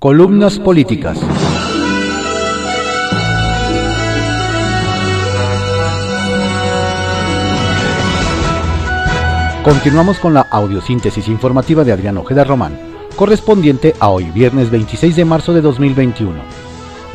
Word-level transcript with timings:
Columnas 0.00 0.60
políticas. 0.60 1.18
Continuamos 9.64 10.20
con 10.20 10.34
la 10.34 10.42
audiosíntesis 10.42 11.26
informativa 11.26 11.82
de 11.82 11.90
Adrián 11.90 12.16
Ojeda 12.16 12.44
Román, 12.44 12.78
correspondiente 13.16 13.96
a 13.98 14.10
hoy 14.10 14.30
viernes 14.30 14.70
26 14.70 15.16
de 15.16 15.24
marzo 15.24 15.52
de 15.52 15.62
2021. 15.62 16.32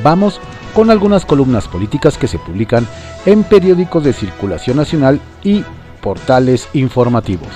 Vamos 0.04 0.42
con 0.76 0.92
algunas 0.92 1.26
columnas 1.26 1.70
políticas 1.70 2.18
que 2.18 2.28
se 2.28 2.38
publican 2.38 2.86
en 3.26 3.46
periódicos 3.46 4.04
de 4.04 4.12
circulación 4.12 4.76
nacional 4.76 5.22
y 5.42 5.64
portales 6.02 6.68
informativos. 6.74 7.48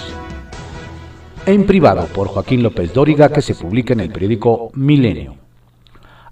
En 1.47 1.65
privado 1.65 2.05
por 2.07 2.27
Joaquín 2.27 2.61
López 2.61 2.93
Dóriga 2.93 3.29
que 3.29 3.41
se 3.41 3.55
publica 3.55 3.93
en 3.93 4.01
el 4.01 4.11
periódico 4.11 4.69
Milenio. 4.73 5.37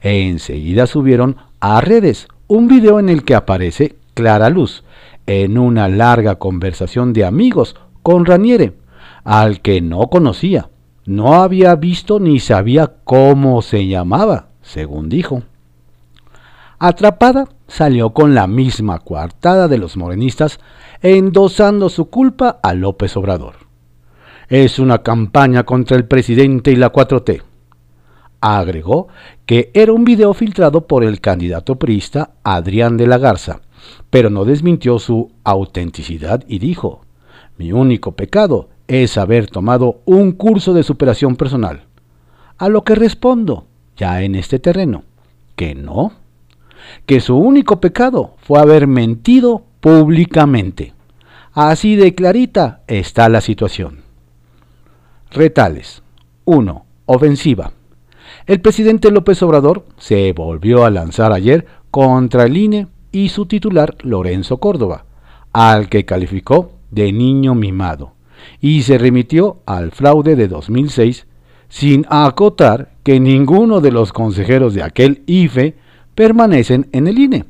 Enseguida 0.00 0.86
subieron 0.86 1.36
a 1.60 1.80
redes 1.80 2.28
un 2.46 2.68
video 2.68 3.00
en 3.00 3.08
el 3.08 3.24
que 3.24 3.34
aparece 3.34 3.96
Clara 4.14 4.50
Luz, 4.50 4.84
en 5.26 5.58
una 5.58 5.88
larga 5.88 6.36
conversación 6.36 7.12
de 7.12 7.24
amigos 7.24 7.76
con 8.02 8.24
Raniere, 8.24 8.74
al 9.24 9.60
que 9.60 9.80
no 9.80 10.08
conocía, 10.08 10.70
no 11.06 11.34
había 11.34 11.74
visto 11.76 12.18
ni 12.18 12.40
sabía 12.40 12.94
cómo 13.04 13.62
se 13.62 13.86
llamaba, 13.86 14.48
según 14.60 15.08
dijo. 15.08 15.42
Atrapada, 16.78 17.48
salió 17.68 18.10
con 18.10 18.34
la 18.34 18.46
misma 18.46 18.98
coartada 18.98 19.68
de 19.68 19.78
los 19.78 19.96
morenistas, 19.96 20.60
endosando 21.00 21.88
su 21.88 22.10
culpa 22.10 22.58
a 22.62 22.74
López 22.74 23.16
Obrador. 23.16 23.54
Es 24.48 24.78
una 24.78 25.02
campaña 25.02 25.64
contra 25.64 25.96
el 25.96 26.04
presidente 26.04 26.72
y 26.72 26.76
la 26.76 26.92
4T. 26.92 27.42
Agregó 28.40 29.08
que 29.46 29.70
era 29.74 29.92
un 29.92 30.04
video 30.04 30.34
filtrado 30.34 30.86
por 30.86 31.02
el 31.02 31.20
candidato 31.20 31.76
priista 31.76 32.32
Adrián 32.42 32.96
de 32.96 33.06
la 33.06 33.18
Garza, 33.18 33.60
pero 34.10 34.28
no 34.28 34.44
desmintió 34.44 34.98
su 34.98 35.32
autenticidad 35.44 36.44
y 36.46 36.58
dijo, 36.58 37.02
mi 37.56 37.72
único 37.72 38.12
pecado 38.12 38.68
es 38.88 39.18
haber 39.18 39.48
tomado 39.48 40.00
un 40.04 40.32
curso 40.32 40.72
de 40.72 40.82
superación 40.82 41.36
personal. 41.36 41.84
A 42.58 42.68
lo 42.68 42.84
que 42.84 42.94
respondo, 42.94 43.66
ya 43.96 44.22
en 44.22 44.34
este 44.34 44.58
terreno, 44.58 45.04
que 45.56 45.74
no, 45.74 46.12
que 47.06 47.20
su 47.20 47.36
único 47.36 47.80
pecado 47.80 48.34
fue 48.38 48.60
haber 48.60 48.86
mentido 48.86 49.64
públicamente. 49.80 50.94
Así 51.52 51.96
de 51.96 52.14
clarita 52.14 52.82
está 52.86 53.28
la 53.28 53.40
situación. 53.40 54.02
Retales. 55.30 56.02
1. 56.44 56.84
Ofensiva. 57.06 57.72
El 58.46 58.60
presidente 58.60 59.10
López 59.10 59.42
Obrador 59.42 59.86
se 59.96 60.32
volvió 60.32 60.84
a 60.84 60.90
lanzar 60.90 61.32
ayer 61.32 61.66
contra 61.90 62.44
el 62.44 62.56
INE 62.56 62.86
y 63.10 63.30
su 63.30 63.46
titular 63.46 63.96
Lorenzo 64.02 64.58
Córdoba, 64.58 65.06
al 65.52 65.88
que 65.88 66.04
calificó 66.04 66.72
de 66.90 67.12
niño 67.12 67.54
mimado, 67.54 68.12
y 68.60 68.82
se 68.82 68.98
remitió 68.98 69.58
al 69.66 69.90
fraude 69.90 70.36
de 70.36 70.48
2006 70.48 71.26
sin 71.68 72.06
acotar 72.08 72.92
que 73.02 73.20
ninguno 73.20 73.80
de 73.80 73.92
los 73.92 74.12
consejeros 74.12 74.74
de 74.74 74.82
aquel 74.82 75.22
IFE 75.26 75.76
permanecen 76.14 76.88
en 76.92 77.06
el 77.06 77.18
INE. 77.18 77.44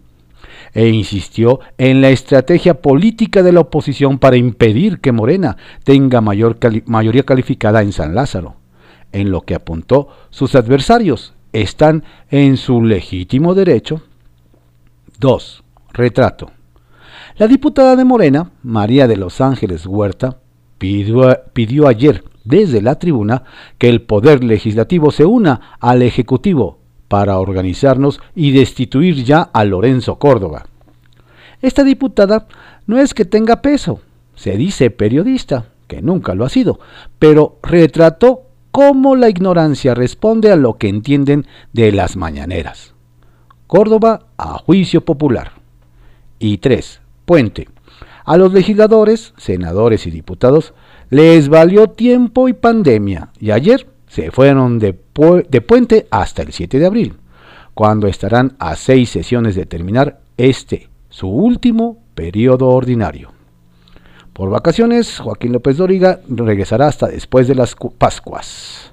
E 0.75 0.89
insistió 0.89 1.61
en 1.79 2.01
la 2.01 2.11
estrategia 2.11 2.83
política 2.83 3.43
de 3.43 3.53
la 3.53 3.61
oposición 3.61 4.19
para 4.19 4.37
impedir 4.37 5.01
que 5.01 5.12
Morena 5.12 5.57
tenga 5.84 6.21
mayor 6.21 6.59
mayoría 6.87 7.23
calificada 7.23 7.83
en 7.83 7.93
San 7.93 8.15
Lázaro 8.15 8.57
en 9.13 9.31
lo 9.31 9.43
que 9.43 9.55
apuntó 9.55 10.09
sus 10.31 10.55
adversarios, 10.55 11.34
están 11.53 12.05
en 12.31 12.57
su 12.57 12.83
legítimo 12.83 13.55
derecho. 13.55 14.03
2. 15.19 15.65
Retrato. 15.93 16.51
La 17.39 17.47
diputada 17.47 17.97
de 17.97 18.05
Morena, 18.05 18.51
María 18.63 19.07
de 19.09 19.17
los 19.17 19.41
Ángeles 19.41 19.87
Huerta, 19.87 20.39
pidió, 20.79 21.89
ayer 21.89 22.25
desde 22.45 22.81
la 22.81 22.99
tribuna 22.99 23.45
que 23.79 23.89
el 23.89 24.03
Poder 24.03 24.45
Legislativo 24.45 25.11
se 25.11 25.25
una 25.25 25.77
al 25.81 26.03
Ejecutivo 26.03 26.79
para 27.09 27.39
organizarnos 27.39 28.21
y 28.35 28.53
destituir 28.53 29.25
ya 29.25 29.43
a 29.43 29.65
Lorenzo 29.65 30.19
Córdoba. 30.19 30.67
Esta 31.63 31.85
diputada 31.85 32.47
no 32.87 32.99
es 32.99 33.15
que 33.15 33.25
tenga 33.25 33.63
peso, 33.63 34.01
se 34.35 34.57
dice 34.57 34.91
periodista, 34.91 35.67
que 35.89 36.03
nunca 36.03 36.35
lo 36.35 36.45
ha 36.45 36.49
sido, 36.49 36.79
pero 37.19 37.59
retrató 37.63 38.43
cómo 38.71 39.17
la 39.17 39.29
ignorancia 39.29 39.95
responde 39.95 40.53
a 40.53 40.57
lo 40.57 40.75
que 40.75 40.89
entienden 40.89 41.47
de 41.73 41.93
las 41.93 42.17
mañaneras. 42.17 42.95
Córdoba 43.67 44.27
a 44.37 44.59
juicio 44.59 45.05
popular. 45.05 45.53
Y 46.39 46.59
3. 46.59 47.01
Puente. 47.25 47.69
A 48.27 48.37
los 48.37 48.53
legisladores, 48.53 49.33
senadores 49.37 50.09
y 50.09 50.11
diputados 50.11 50.75
les 51.11 51.49
valió 51.49 51.87
tiempo 51.87 52.49
y 52.49 52.55
pandemia 52.55 53.31
y 53.39 53.53
ayer 53.53 53.87
se 54.09 54.33
fueron 54.33 54.81
de, 54.81 54.99
de 55.49 55.61
puente 55.61 56.09
hasta 56.11 56.43
el 56.43 56.53
7 56.53 56.81
de 56.81 56.87
abril, 56.87 57.15
cuando 57.73 58.09
estarán 58.09 58.57
a 58.59 58.75
seis 58.75 59.11
sesiones 59.11 59.55
de 59.55 59.65
terminar 59.65 60.19
este, 60.37 60.89
su 61.09 61.28
último 61.28 62.03
periodo 62.17 62.67
ordinario. 62.69 63.31
Por 64.33 64.51
vacaciones, 64.51 65.21
Joaquín 65.21 65.53
López 65.53 65.77
Dóriga 65.77 66.19
regresará 66.29 66.89
hasta 66.89 67.07
después 67.07 67.47
de 67.47 67.55
las 67.55 67.77
Pascuas. 67.97 68.93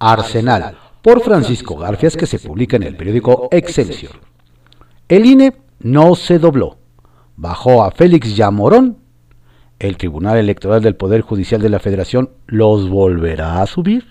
Arsenal, 0.00 0.76
por 1.00 1.22
Francisco 1.22 1.76
Garfias, 1.76 2.16
que 2.16 2.26
se 2.26 2.40
publica 2.40 2.76
en 2.76 2.82
el 2.82 2.96
periódico 2.96 3.48
Excelsior. 3.52 4.16
El 5.08 5.24
INE 5.24 5.52
no 5.78 6.16
se 6.16 6.40
dobló. 6.40 6.81
Bajó 7.36 7.82
a 7.82 7.90
Félix 7.90 8.36
Yamorón. 8.36 8.98
El 9.78 9.96
Tribunal 9.96 10.38
Electoral 10.38 10.82
del 10.82 10.94
Poder 10.94 11.22
Judicial 11.22 11.60
de 11.60 11.68
la 11.68 11.80
Federación 11.80 12.30
los 12.46 12.88
volverá 12.88 13.62
a 13.62 13.66
subir. 13.66 14.06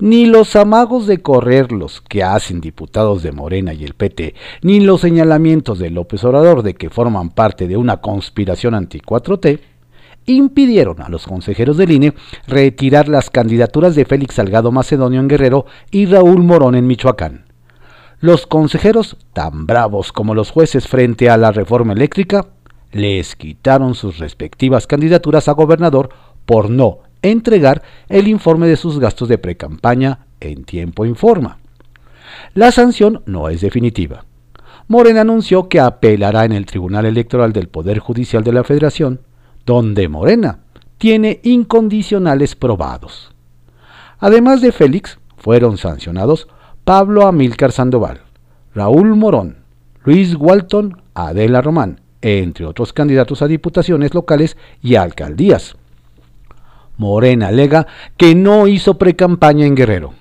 Ni 0.00 0.26
los 0.26 0.54
amagos 0.54 1.08
de 1.08 1.22
correrlos 1.22 2.00
que 2.00 2.22
hacen 2.22 2.60
diputados 2.60 3.24
de 3.24 3.32
Morena 3.32 3.74
y 3.74 3.84
el 3.84 3.94
PT, 3.94 4.34
ni 4.62 4.78
los 4.78 5.00
señalamientos 5.00 5.80
de 5.80 5.90
López 5.90 6.22
Obrador 6.22 6.62
de 6.62 6.74
que 6.74 6.88
forman 6.88 7.30
parte 7.30 7.66
de 7.66 7.76
una 7.76 7.96
conspiración 7.96 8.76
anti-4T, 8.76 9.58
impidieron 10.26 11.02
a 11.02 11.08
los 11.08 11.26
consejeros 11.26 11.78
del 11.78 11.90
INE 11.90 12.14
retirar 12.46 13.08
las 13.08 13.30
candidaturas 13.30 13.96
de 13.96 14.04
Félix 14.04 14.36
Salgado 14.36 14.70
Macedonio 14.70 15.18
en 15.18 15.26
Guerrero 15.26 15.66
y 15.90 16.06
Raúl 16.06 16.44
Morón 16.44 16.76
en 16.76 16.86
Michoacán. 16.86 17.47
Los 18.20 18.46
consejeros, 18.46 19.16
tan 19.32 19.66
bravos 19.66 20.12
como 20.12 20.34
los 20.34 20.50
jueces 20.50 20.88
frente 20.88 21.30
a 21.30 21.36
la 21.36 21.52
reforma 21.52 21.92
eléctrica, 21.92 22.46
les 22.90 23.36
quitaron 23.36 23.94
sus 23.94 24.18
respectivas 24.18 24.86
candidaturas 24.86 25.48
a 25.48 25.52
gobernador 25.52 26.10
por 26.46 26.70
no 26.70 27.00
entregar 27.22 27.82
el 28.08 28.28
informe 28.28 28.66
de 28.66 28.76
sus 28.76 28.98
gastos 28.98 29.28
de 29.28 29.38
precampaña 29.38 30.26
en 30.40 30.64
tiempo 30.64 31.04
informa. 31.04 31.58
La 32.54 32.72
sanción 32.72 33.22
no 33.26 33.48
es 33.48 33.60
definitiva. 33.60 34.24
Morena 34.88 35.20
anunció 35.20 35.68
que 35.68 35.80
apelará 35.80 36.44
en 36.44 36.52
el 36.52 36.66
Tribunal 36.66 37.06
Electoral 37.06 37.52
del 37.52 37.68
Poder 37.68 37.98
Judicial 37.98 38.42
de 38.42 38.52
la 38.52 38.64
Federación 38.64 39.20
donde 39.68 40.08
Morena 40.08 40.60
tiene 40.96 41.40
incondicionales 41.42 42.56
probados. 42.56 43.34
Además 44.18 44.62
de 44.62 44.72
Félix, 44.72 45.18
fueron 45.36 45.76
sancionados 45.76 46.48
Pablo 46.88 47.26
Amílcar 47.26 47.70
Sandoval, 47.70 48.22
Raúl 48.74 49.14
Morón, 49.14 49.58
Luis 50.04 50.34
Walton, 50.34 51.02
Adela 51.12 51.60
Román, 51.60 52.00
entre 52.22 52.64
otros 52.64 52.94
candidatos 52.94 53.42
a 53.42 53.46
diputaciones 53.46 54.14
locales 54.14 54.56
y 54.80 54.94
alcaldías. 54.94 55.76
Morena 56.96 57.48
alega 57.48 57.86
que 58.16 58.34
no 58.34 58.66
hizo 58.68 58.96
precampaña 58.96 59.66
en 59.66 59.74
Guerrero. 59.74 60.14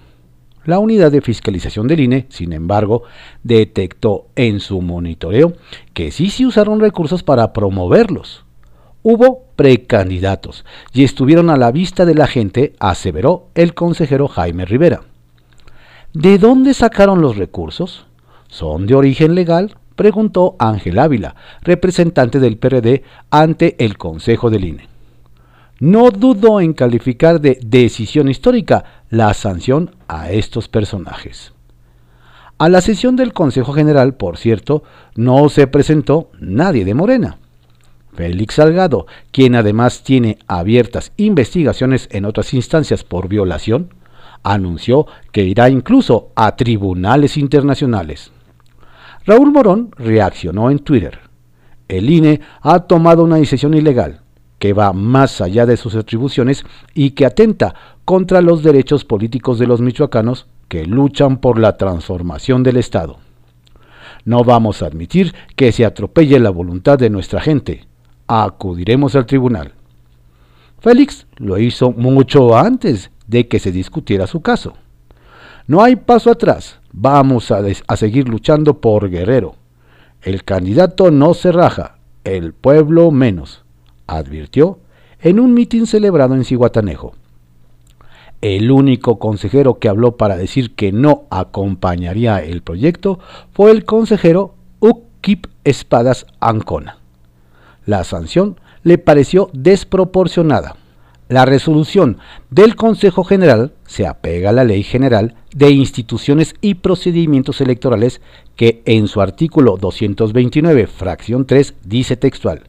La 0.66 0.80
unidad 0.80 1.10
de 1.10 1.22
fiscalización 1.22 1.88
del 1.88 2.02
INE, 2.02 2.26
sin 2.28 2.52
embargo, 2.52 3.04
detectó 3.44 4.28
en 4.36 4.60
su 4.60 4.82
monitoreo 4.82 5.54
que 5.94 6.12
sí 6.12 6.30
se 6.30 6.46
usaron 6.46 6.82
recursos 6.82 7.24
para 7.24 7.54
promoverlos. 7.54 8.44
Hubo 9.04 9.46
precandidatos 9.56 10.66
y 10.92 11.06
estuvieron 11.06 11.50
a 11.50 11.56
la 11.56 11.72
vista 11.72 12.04
de 12.04 12.16
la 12.16 12.28
gente, 12.28 12.74
aseveró 12.78 13.48
el 13.56 13.74
consejero 13.74 14.28
Jaime 14.28 14.66
Rivera. 14.66 15.04
¿De 16.20 16.40
dónde 16.40 16.74
sacaron 16.74 17.22
los 17.22 17.38
recursos? 17.38 18.08
¿Son 18.48 18.88
de 18.88 18.96
origen 18.96 19.36
legal? 19.36 19.78
preguntó 19.96 20.56
Ángel 20.58 20.98
Ávila, 20.98 21.36
representante 21.62 22.40
del 22.40 22.58
PRD 22.58 23.04
ante 23.30 23.76
el 23.78 24.00
Consejo 24.00 24.50
del 24.50 24.66
INE. 24.66 24.90
No 25.80 26.10
dudó 26.10 26.60
en 26.60 26.74
calificar 26.74 27.40
de 27.40 27.60
decisión 27.64 28.30
histórica 28.30 29.04
la 29.12 29.32
sanción 29.36 29.92
a 30.08 30.32
estos 30.32 30.68
personajes. 30.68 31.54
A 32.58 32.68
la 32.68 32.82
sesión 32.82 33.16
del 33.16 33.32
Consejo 33.32 33.74
General, 33.74 34.16
por 34.16 34.38
cierto, 34.38 34.82
no 35.16 35.50
se 35.50 35.68
presentó 35.68 36.32
nadie 36.40 36.84
de 36.84 36.96
Morena. 36.96 37.38
Félix 38.16 38.56
Salgado, 38.56 39.06
quien 39.30 39.54
además 39.54 40.02
tiene 40.02 40.40
abiertas 40.48 41.12
investigaciones 41.18 42.10
en 42.12 42.26
otras 42.26 42.56
instancias 42.56 43.04
por 43.04 43.28
violación, 43.28 43.90
anunció 44.44 45.08
que 45.32 45.44
irá 45.44 45.70
incluso 45.70 46.30
a 46.36 46.56
tribunales 46.56 47.38
internacionales. 47.38 48.32
Raúl 49.26 49.52
Morón 49.52 49.92
reaccionó 49.98 50.72
en 50.72 50.80
Twitter. 50.80 51.20
El 51.88 52.10
INE 52.10 52.42
ha 52.62 52.80
tomado 52.82 53.24
una 53.24 53.38
decisión 53.38 53.74
ilegal 53.74 54.22
que 54.60 54.74
va 54.74 54.94
más 54.94 55.42
allá 55.42 55.66
de 55.66 55.78
sus 55.78 55.96
atribuciones 55.96 56.66
y 56.94 57.12
que 57.12 57.26
atenta 57.26 57.76
contra 58.06 58.42
los 58.42 58.64
derechos 58.64 59.06
políticos 59.06 59.60
de 59.60 59.68
los 59.68 59.82
michoacanos 59.82 60.48
que 60.68 60.86
luchan 60.86 61.38
por 61.38 61.60
la 61.60 61.78
transformación 61.78 62.64
del 62.64 62.78
Estado. 62.78 63.20
No 64.26 64.44
vamos 64.44 64.82
a 64.82 64.88
admitir 64.88 65.34
que 65.56 65.72
se 65.72 65.86
atropelle 65.86 66.40
la 66.40 66.50
voluntad 66.50 66.98
de 66.98 67.10
nuestra 67.10 67.40
gente, 67.40 67.88
acudiremos 68.28 69.16
al 69.16 69.26
tribunal. 69.26 69.74
Félix 70.80 71.28
lo 71.38 71.58
hizo 71.58 71.92
mucho 71.92 72.56
antes 72.58 73.12
de 73.28 73.48
que 73.48 73.60
se 73.60 73.72
discutiera 73.72 74.26
su 74.26 74.42
caso. 74.42 74.74
No 75.68 75.84
hay 75.84 75.98
paso 75.98 76.32
atrás, 76.32 76.80
vamos 76.94 77.52
a, 77.52 77.62
seguir 77.98 78.30
luchando 78.30 78.80
por 78.80 79.10
Guerrero. 79.10 79.56
El 80.22 80.44
candidato 80.44 81.12
no 81.12 81.34
se 81.34 81.52
raja, 81.52 81.98
el 82.24 82.54
pueblo 82.54 83.12
menos, 83.12 83.66
advirtió 84.08 84.80
en 85.22 85.40
un 85.40 85.54
mitin 85.54 85.86
celebrado 85.86 86.36
en 86.36 86.46
Ciguatanejo. 86.46 87.16
El 88.40 88.72
único 88.72 89.20
consejero 89.20 89.80
que 89.80 89.90
habló 89.90 90.16
para 90.16 90.38
decir 90.38 90.76
que 90.76 90.92
no 90.92 91.24
acompañaría 91.32 92.38
el 92.38 92.62
proyecto 92.62 93.20
fue 93.52 93.72
el 93.72 93.84
consejero 93.84 94.54
Ukip 94.80 95.48
Espadas 95.64 96.28
Ancona. 96.40 97.00
La 97.86 98.04
sanción 98.04 98.60
le 98.84 98.98
pareció 98.98 99.50
desproporcionada. 99.54 100.76
La 101.30 101.46
resolución 101.46 102.18
del 102.50 102.76
Consejo 102.76 103.24
General 103.26 103.74
se 103.86 104.08
apega 104.08 104.50
a 104.50 104.54
la 104.54 104.64
Ley 104.64 104.84
General 104.84 105.36
de 105.54 105.72
Instituciones 105.72 106.56
y 106.62 106.76
Procedimientos 106.76 107.60
Electorales 107.60 108.22
que 108.56 108.82
en 108.86 109.08
su 109.08 109.20
artículo 109.20 109.78
229, 109.78 110.88
fracción 110.88 111.46
3, 111.46 111.74
dice 111.84 112.16
textual, 112.16 112.62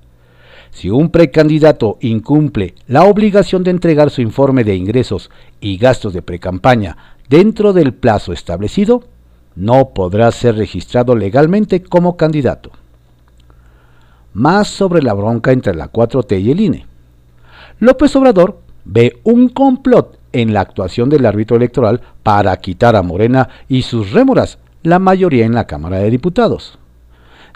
si 0.70 0.90
un 0.90 1.10
precandidato 1.10 1.98
incumple 2.00 2.74
la 2.88 3.04
obligación 3.04 3.62
de 3.62 3.70
entregar 3.70 4.10
su 4.10 4.22
informe 4.22 4.64
de 4.64 4.74
ingresos 4.74 5.30
y 5.60 5.78
gastos 5.78 6.12
de 6.12 6.22
precampaña 6.22 6.96
dentro 7.28 7.72
del 7.72 7.94
plazo 7.94 8.32
establecido, 8.32 9.04
no 9.54 9.90
podrá 9.90 10.30
ser 10.32 10.56
registrado 10.56 11.14
legalmente 11.14 11.82
como 11.82 12.16
candidato 12.16 12.70
más 14.38 14.68
sobre 14.68 15.02
la 15.02 15.14
bronca 15.14 15.52
entre 15.52 15.74
la 15.74 15.90
4T 15.90 16.40
y 16.40 16.50
el 16.52 16.60
INE. 16.60 16.86
López 17.80 18.14
Obrador 18.16 18.60
ve 18.84 19.20
un 19.22 19.48
complot 19.48 20.18
en 20.32 20.52
la 20.52 20.60
actuación 20.60 21.08
del 21.08 21.26
árbitro 21.26 21.56
electoral 21.56 22.00
para 22.22 22.56
quitar 22.56 22.96
a 22.96 23.02
Morena 23.02 23.48
y 23.68 23.82
sus 23.82 24.12
rémoras 24.12 24.58
la 24.82 24.98
mayoría 24.98 25.46
en 25.46 25.54
la 25.54 25.66
Cámara 25.66 25.98
de 25.98 26.10
Diputados. 26.10 26.78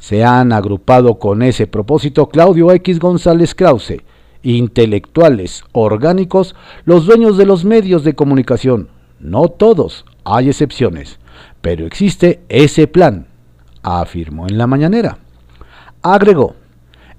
Se 0.00 0.24
han 0.24 0.52
agrupado 0.52 1.18
con 1.18 1.42
ese 1.42 1.66
propósito 1.66 2.28
Claudio 2.28 2.72
X 2.72 2.98
González 2.98 3.54
Krause, 3.54 4.02
intelectuales 4.42 5.64
orgánicos, 5.72 6.54
los 6.84 7.06
dueños 7.06 7.36
de 7.36 7.46
los 7.46 7.64
medios 7.64 8.04
de 8.04 8.14
comunicación. 8.14 8.88
No 9.20 9.48
todos, 9.48 10.04
hay 10.24 10.48
excepciones, 10.48 11.18
pero 11.60 11.86
existe 11.86 12.42
ese 12.48 12.86
plan, 12.86 13.26
afirmó 13.82 14.46
en 14.48 14.58
la 14.58 14.66
mañanera. 14.66 15.18
Agregó, 16.02 16.56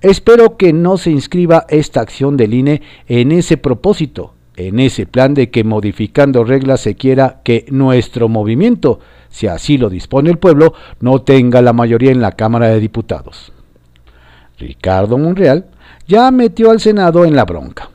Espero 0.03 0.57
que 0.57 0.73
no 0.73 0.97
se 0.97 1.11
inscriba 1.11 1.65
esta 1.69 2.01
acción 2.01 2.35
del 2.35 2.53
INE 2.53 2.81
en 3.07 3.31
ese 3.31 3.55
propósito, 3.55 4.33
en 4.57 4.81
ese 4.81 5.05
plan 5.05 5.33
de 5.33 5.49
que 5.49 5.63
modificando 5.63 6.43
reglas 6.43 6.81
se 6.81 6.95
quiera 6.95 7.39
que 7.45 7.65
nuestro 7.69 8.27
movimiento, 8.27 8.99
si 9.29 9.47
así 9.47 9.77
lo 9.77 9.89
dispone 9.89 10.29
el 10.29 10.39
pueblo, 10.39 10.73
no 10.99 11.21
tenga 11.21 11.61
la 11.61 11.71
mayoría 11.71 12.11
en 12.11 12.19
la 12.19 12.33
Cámara 12.33 12.67
de 12.67 12.81
Diputados. 12.81 13.53
Ricardo 14.59 15.17
Monreal 15.17 15.67
ya 16.05 16.29
metió 16.31 16.71
al 16.71 16.81
Senado 16.81 17.23
en 17.23 17.37
la 17.37 17.45
bronca. 17.45 17.89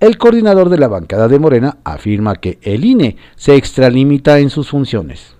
El 0.00 0.16
coordinador 0.16 0.70
de 0.70 0.78
la 0.78 0.88
bancada 0.88 1.28
de 1.28 1.38
Morena 1.38 1.76
afirma 1.84 2.36
que 2.36 2.58
el 2.62 2.82
INE 2.82 3.18
se 3.36 3.56
extralimita 3.56 4.38
en 4.38 4.48
sus 4.48 4.70
funciones. 4.70 5.34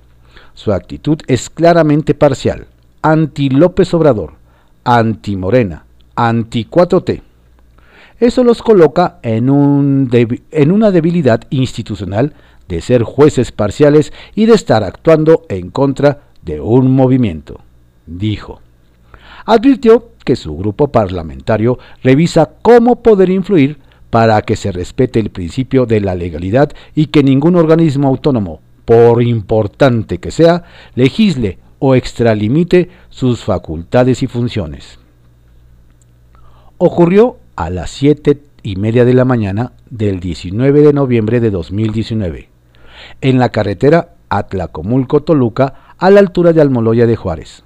Su 0.52 0.74
actitud 0.74 1.20
es 1.26 1.48
claramente 1.48 2.12
parcial, 2.12 2.66
anti 3.00 3.48
López 3.48 3.94
Obrador, 3.94 4.34
anti 4.84 5.36
Morena, 5.36 5.85
anti-4T. 6.16 7.22
Eso 8.18 8.42
los 8.42 8.62
coloca 8.62 9.18
en, 9.22 10.08
en 10.50 10.72
una 10.72 10.90
debilidad 10.90 11.42
institucional 11.50 12.32
de 12.66 12.80
ser 12.80 13.02
jueces 13.02 13.52
parciales 13.52 14.12
y 14.34 14.46
de 14.46 14.54
estar 14.54 14.82
actuando 14.82 15.44
en 15.48 15.70
contra 15.70 16.22
de 16.42 16.60
un 16.60 16.90
movimiento, 16.90 17.60
dijo. 18.06 18.60
Advirtió 19.44 20.10
que 20.24 20.34
su 20.34 20.56
grupo 20.56 20.88
parlamentario 20.88 21.78
revisa 22.02 22.50
cómo 22.62 23.02
poder 23.02 23.30
influir 23.30 23.78
para 24.10 24.40
que 24.42 24.56
se 24.56 24.72
respete 24.72 25.20
el 25.20 25.30
principio 25.30 25.84
de 25.84 26.00
la 26.00 26.14
legalidad 26.14 26.72
y 26.94 27.06
que 27.06 27.22
ningún 27.22 27.54
organismo 27.54 28.08
autónomo, 28.08 28.60
por 28.84 29.22
importante 29.22 30.18
que 30.18 30.30
sea, 30.30 30.64
legisle 30.94 31.58
o 31.78 31.94
extralimite 31.94 32.88
sus 33.10 33.44
facultades 33.44 34.22
y 34.22 34.26
funciones 34.26 34.98
ocurrió 36.78 37.38
a 37.56 37.70
las 37.70 37.90
7 37.90 38.42
y 38.62 38.76
media 38.76 39.04
de 39.04 39.14
la 39.14 39.24
mañana 39.24 39.72
del 39.88 40.20
19 40.20 40.82
de 40.82 40.92
noviembre 40.92 41.40
de 41.40 41.50
2019, 41.50 42.48
en 43.20 43.38
la 43.38 43.48
carretera 43.48 44.14
Atlacomulco-Toluca 44.28 45.94
a 45.98 46.10
la 46.10 46.20
altura 46.20 46.52
de 46.52 46.60
Almoloya 46.60 47.06
de 47.06 47.16
Juárez. 47.16 47.64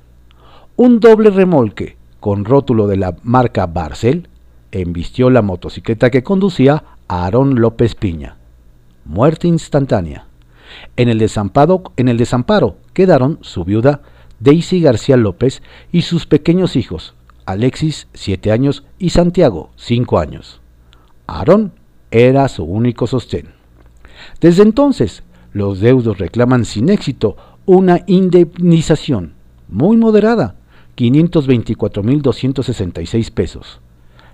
Un 0.77 1.01
doble 1.01 1.31
remolque 1.31 1.97
con 2.21 2.45
rótulo 2.45 2.87
de 2.87 2.99
la 2.99 3.17
marca 3.23 3.67
Barcel 3.67 4.29
embistió 4.71 5.31
la 5.31 5.43
motocicleta 5.43 6.11
que 6.11 6.23
conducía 6.23 6.85
a 7.09 7.25
Aarón 7.25 7.61
López 7.61 7.97
Piña. 7.97 8.37
Muerte 9.05 9.49
instantánea. 9.49 10.27
En 10.97 11.09
el, 11.09 11.19
desamparo, 11.19 11.83
en 11.97 12.09
el 12.09 12.17
desamparo 12.17 12.77
quedaron 12.93 13.39
su 13.41 13.65
viuda, 13.65 14.03
Daisy 14.39 14.81
García 14.81 15.17
López, 15.17 15.63
y 15.91 16.03
sus 16.03 16.27
pequeños 16.27 16.77
hijos, 16.77 17.15
Alexis, 17.47 18.09
7 18.15 18.53
años, 18.53 18.85
y 18.99 19.11
Santiago, 19.11 19.71
5 19.77 20.19
años. 20.19 20.61
Aarón 21.27 21.73
era 22.11 22.49
su 22.49 22.65
único 22.65 23.07
sostén. 23.07 23.51
Desde 24.41 24.63
entonces, 24.63 25.23
los 25.53 25.81
deudos 25.81 26.17
reclaman 26.19 26.65
sin 26.65 26.89
éxito 26.89 27.37
una 27.67 28.03
indemnización 28.07 29.35
muy 29.69 29.97
moderada, 29.97 30.55
524.266 30.97 33.33
pesos. 33.33 33.81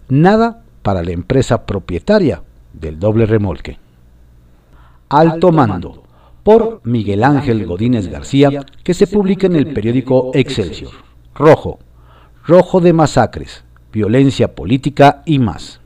Nada 0.08 0.62
para 0.82 1.02
la 1.02 1.12
empresa 1.12 1.66
propietaria 1.66 2.42
del 2.72 2.98
doble 2.98 3.26
remolque. 3.26 3.78
Alto 5.08 5.52
Mando, 5.52 6.02
por 6.42 6.80
Miguel 6.84 7.22
Ángel 7.25 7.66
Godínez 7.66 8.08
García, 8.08 8.64
que 8.82 8.94
se 8.94 9.06
publica 9.06 9.46
en 9.46 9.56
el 9.56 9.72
periódico 9.72 10.30
Excelsior. 10.34 10.92
Rojo, 11.34 11.78
rojo 12.47 12.81
de 12.81 12.93
masacres, 12.93 13.65
violencia 13.93 14.55
política 14.55 15.23
y 15.26 15.41
más. 15.41 15.81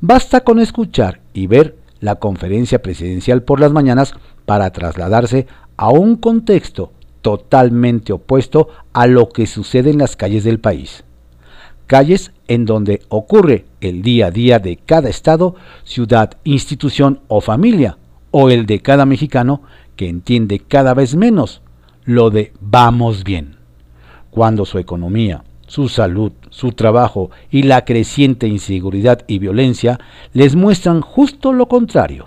Basta 0.00 0.42
con 0.42 0.60
escuchar 0.60 1.20
y 1.32 1.48
ver 1.48 1.76
la 1.98 2.16
conferencia 2.16 2.80
presidencial 2.80 3.42
por 3.42 3.58
las 3.58 3.72
mañanas 3.72 4.14
para 4.46 4.70
trasladarse 4.70 5.48
a 5.76 5.88
un 5.88 6.14
contexto 6.14 6.92
totalmente 7.22 8.12
opuesto 8.12 8.68
a 8.92 9.08
lo 9.08 9.30
que 9.30 9.48
sucede 9.48 9.90
en 9.90 9.98
las 9.98 10.14
calles 10.14 10.44
del 10.44 10.60
país. 10.60 11.02
Calles 11.88 12.30
en 12.46 12.64
donde 12.64 13.02
ocurre 13.08 13.64
el 13.80 14.02
día 14.02 14.26
a 14.26 14.30
día 14.30 14.60
de 14.60 14.76
cada 14.76 15.08
estado, 15.08 15.56
ciudad, 15.82 16.36
institución 16.44 17.20
o 17.26 17.40
familia, 17.40 17.98
o 18.30 18.50
el 18.50 18.66
de 18.66 18.80
cada 18.80 19.06
mexicano 19.06 19.62
que 19.96 20.08
entiende 20.08 20.60
cada 20.60 20.94
vez 20.94 21.16
menos 21.16 21.62
lo 22.04 22.30
de 22.30 22.52
vamos 22.60 23.24
bien, 23.24 23.56
cuando 24.30 24.64
su 24.64 24.78
economía, 24.78 25.42
su 25.68 25.88
salud, 25.88 26.32
su 26.50 26.72
trabajo 26.72 27.30
y 27.50 27.62
la 27.62 27.84
creciente 27.84 28.48
inseguridad 28.48 29.24
y 29.28 29.38
violencia 29.38 30.00
les 30.32 30.56
muestran 30.56 31.00
justo 31.00 31.52
lo 31.52 31.68
contrario. 31.68 32.26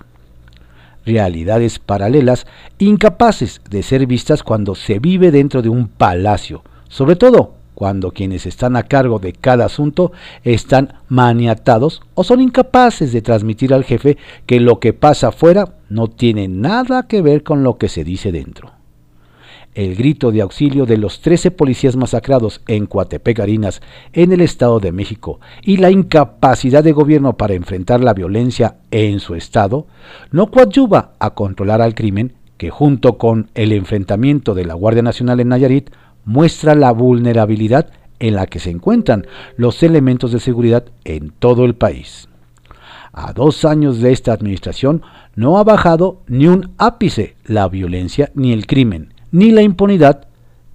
Realidades 1.04 1.78
paralelas 1.78 2.46
incapaces 2.78 3.60
de 3.68 3.82
ser 3.82 4.06
vistas 4.06 4.42
cuando 4.42 4.74
se 4.74 5.00
vive 5.00 5.30
dentro 5.30 5.60
de 5.60 5.68
un 5.68 5.88
palacio, 5.88 6.62
sobre 6.88 7.16
todo 7.16 7.54
cuando 7.74 8.12
quienes 8.12 8.46
están 8.46 8.76
a 8.76 8.84
cargo 8.84 9.18
de 9.18 9.32
cada 9.32 9.64
asunto 9.64 10.12
están 10.44 10.94
maniatados 11.08 12.00
o 12.14 12.22
son 12.22 12.40
incapaces 12.40 13.12
de 13.12 13.22
transmitir 13.22 13.74
al 13.74 13.82
jefe 13.82 14.18
que 14.46 14.60
lo 14.60 14.78
que 14.78 14.92
pasa 14.92 15.28
afuera 15.28 15.74
no 15.88 16.08
tiene 16.08 16.46
nada 16.46 17.08
que 17.08 17.22
ver 17.22 17.42
con 17.42 17.64
lo 17.64 17.78
que 17.78 17.88
se 17.88 18.04
dice 18.04 18.30
dentro 18.30 18.81
el 19.74 19.96
grito 19.96 20.30
de 20.32 20.42
auxilio 20.42 20.86
de 20.86 20.98
los 20.98 21.20
13 21.20 21.50
policías 21.50 21.96
masacrados 21.96 22.60
en 22.66 22.86
Coatepec 22.86 23.40
Harinas, 23.40 23.80
en 24.12 24.32
el 24.32 24.40
Estado 24.40 24.80
de 24.80 24.92
México, 24.92 25.40
y 25.62 25.78
la 25.78 25.90
incapacidad 25.90 26.84
de 26.84 26.92
gobierno 26.92 27.36
para 27.36 27.54
enfrentar 27.54 28.00
la 28.00 28.14
violencia 28.14 28.76
en 28.90 29.20
su 29.20 29.34
estado, 29.34 29.86
no 30.30 30.50
coadyuva 30.50 31.12
a 31.18 31.30
controlar 31.30 31.80
al 31.80 31.94
crimen 31.94 32.34
que 32.58 32.70
junto 32.70 33.18
con 33.18 33.50
el 33.54 33.72
enfrentamiento 33.72 34.54
de 34.54 34.64
la 34.64 34.74
Guardia 34.74 35.02
Nacional 35.02 35.40
en 35.40 35.48
Nayarit 35.48 35.90
muestra 36.24 36.74
la 36.74 36.92
vulnerabilidad 36.92 37.90
en 38.20 38.36
la 38.36 38.46
que 38.46 38.60
se 38.60 38.70
encuentran 38.70 39.26
los 39.56 39.82
elementos 39.82 40.32
de 40.32 40.38
seguridad 40.38 40.84
en 41.04 41.30
todo 41.30 41.64
el 41.64 41.74
país. 41.74 42.28
A 43.12 43.32
dos 43.32 43.64
años 43.64 44.00
de 44.00 44.12
esta 44.12 44.32
administración 44.32 45.02
no 45.34 45.58
ha 45.58 45.64
bajado 45.64 46.22
ni 46.28 46.46
un 46.46 46.70
ápice 46.78 47.36
la 47.44 47.68
violencia 47.68 48.30
ni 48.34 48.52
el 48.52 48.66
crimen, 48.66 49.11
ni 49.32 49.50
la 49.50 49.62
impunidad. 49.62 50.28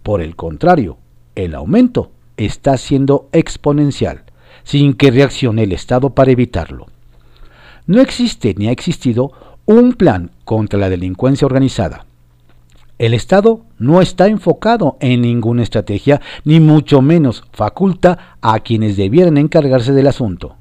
Por 0.04 0.22
el 0.22 0.36
contrario, 0.36 0.98
el 1.36 1.56
aumento 1.56 2.12
está 2.36 2.78
siendo 2.78 3.30
exponencial, 3.32 4.24
sin 4.64 4.94
que 4.94 5.12
reaccione 5.12 5.64
el 5.64 5.72
Estado 5.72 6.10
para 6.10 6.32
evitarlo. 6.32 6.88
No 7.86 8.02
existe 8.02 8.54
ni 8.58 8.68
ha 8.68 8.72
existido 8.72 9.32
un 9.66 9.94
plan 9.94 10.32
contra 10.44 10.80
la 10.80 10.90
delincuencia 10.90 11.46
organizada. 11.46 12.06
El 12.98 13.14
Estado 13.14 13.62
no 13.78 14.02
está 14.02 14.28
enfocado 14.28 14.98
en 15.00 15.22
ninguna 15.22 15.64
estrategia, 15.64 16.20
ni 16.44 16.60
mucho 16.60 17.02
menos 17.02 17.44
faculta 17.52 18.38
a 18.42 18.60
quienes 18.60 18.98
debieran 18.98 19.38
encargarse 19.38 19.94
del 19.94 20.08
asunto 20.08 20.56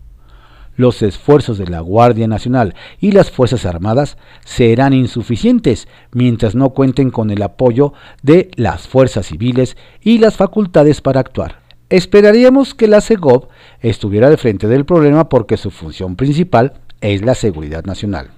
los 0.77 1.03
esfuerzos 1.03 1.59
de 1.59 1.67
la 1.67 1.81
Guardia 1.81 2.29
Nacional 2.29 2.75
y 3.01 3.13
las 3.13 3.31
Fuerzas 3.31 3.67
Armadas 3.67 4.17
serán 4.45 4.93
insuficientes 4.93 5.89
mientras 6.13 6.55
no 6.55 6.71
cuenten 6.71 7.11
con 7.11 7.31
el 7.31 7.43
apoyo 7.43 7.93
de 8.23 8.51
las 8.57 8.87
fuerzas 8.87 9.27
civiles 9.27 9.77
y 10.01 10.19
las 10.19 10.37
facultades 10.37 11.01
para 11.01 11.21
actuar. 11.21 11.61
Esperaríamos 11.89 12.75
que 12.75 12.89
la 12.89 13.01
CEGOV 13.01 13.49
estuviera 13.81 14.27
al 14.27 14.39
frente 14.39 14.67
del 14.67 14.85
problema 14.85 15.29
porque 15.29 15.57
su 15.57 15.71
función 15.71 16.17
principal 16.17 16.75
es 17.01 17.25
la 17.25 17.35
seguridad 17.35 17.85
nacional. 17.85 18.31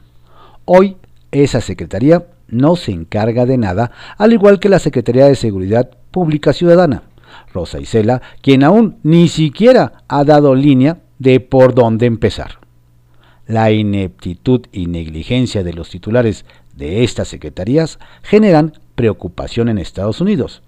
Hoy, 0.65 0.97
esa 1.31 1.61
Secretaría 1.61 2.27
no 2.49 2.77
se 2.77 2.93
encarga 2.93 3.47
de 3.47 3.59
nada, 3.59 3.91
al 4.17 4.33
igual 4.33 4.59
que 4.59 4.69
la 4.69 4.79
Secretaría 4.79 5.27
de 5.27 5.35
Seguridad 5.35 5.91
Pública 6.11 6.53
Ciudadana, 6.53 7.05
Rosa 7.53 7.81
Isela, 7.81 8.21
quien 8.43 8.65
aún 8.65 8.99
ni 9.03 9.29
siquiera 9.29 10.05
ha 10.09 10.25
dado 10.25 10.55
línea 10.55 10.99
de 11.19 11.41
por 11.41 11.75
dónde 11.75 12.07
empezar. 12.07 12.59
La 13.47 13.71
ineptitud 13.71 14.67
y 14.73 14.87
negligencia 14.87 15.65
de 15.65 15.73
los 15.73 15.91
titulares 15.91 16.45
de 16.75 17.03
estas 17.03 17.29
secretarías 17.29 17.99
generan 18.23 18.75
preocupación 18.95 19.69
en 19.69 19.79
Estados 19.79 20.21
Unidos. 20.21 20.63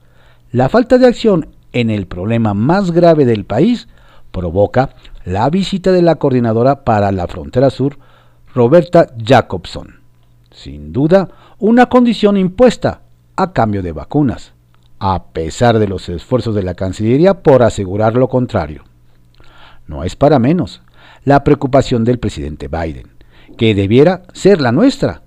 La 0.51 0.69
falta 0.69 0.99
de 0.99 1.07
acción 1.07 1.49
en 1.73 1.91
el 1.91 2.07
problema 2.07 2.55
más 2.55 2.91
grave 2.91 3.25
del 3.27 3.45
país 3.45 3.89
provoca 4.33 4.91
la 5.25 5.49
visita 5.51 5.93
de 5.93 6.03
la 6.03 6.17
coordinadora 6.17 6.85
para 6.85 7.13
la 7.13 7.27
frontera 7.29 7.71
sur, 7.71 7.99
Roberta 8.55 9.09
Jacobson. 9.23 10.01
Sin 10.51 10.93
duda, 10.93 11.29
una 11.59 11.87
condición 11.87 12.37
impuesta 12.37 13.03
a 13.37 13.53
cambio 13.53 13.83
de 13.83 13.93
vacunas, 13.93 14.53
a 14.99 15.25
pesar 15.25 15.79
de 15.79 15.87
los 15.87 16.09
esfuerzos 16.09 16.55
de 16.55 16.63
la 16.63 16.75
Cancillería 16.75 17.43
por 17.43 17.63
asegurar 17.63 18.15
lo 18.15 18.29
contrario 18.29 18.90
no 19.91 20.05
es 20.05 20.17
para 20.17 20.39
menos 20.39 20.81
la 21.25 21.45
preocupación 21.45 22.05
del 22.05 22.19
presidente 22.19 22.69
Biden, 22.69 23.09
que 23.59 23.75
debiera 23.75 24.23
ser 24.33 24.61
la 24.61 24.73
nuestra. 24.73 25.23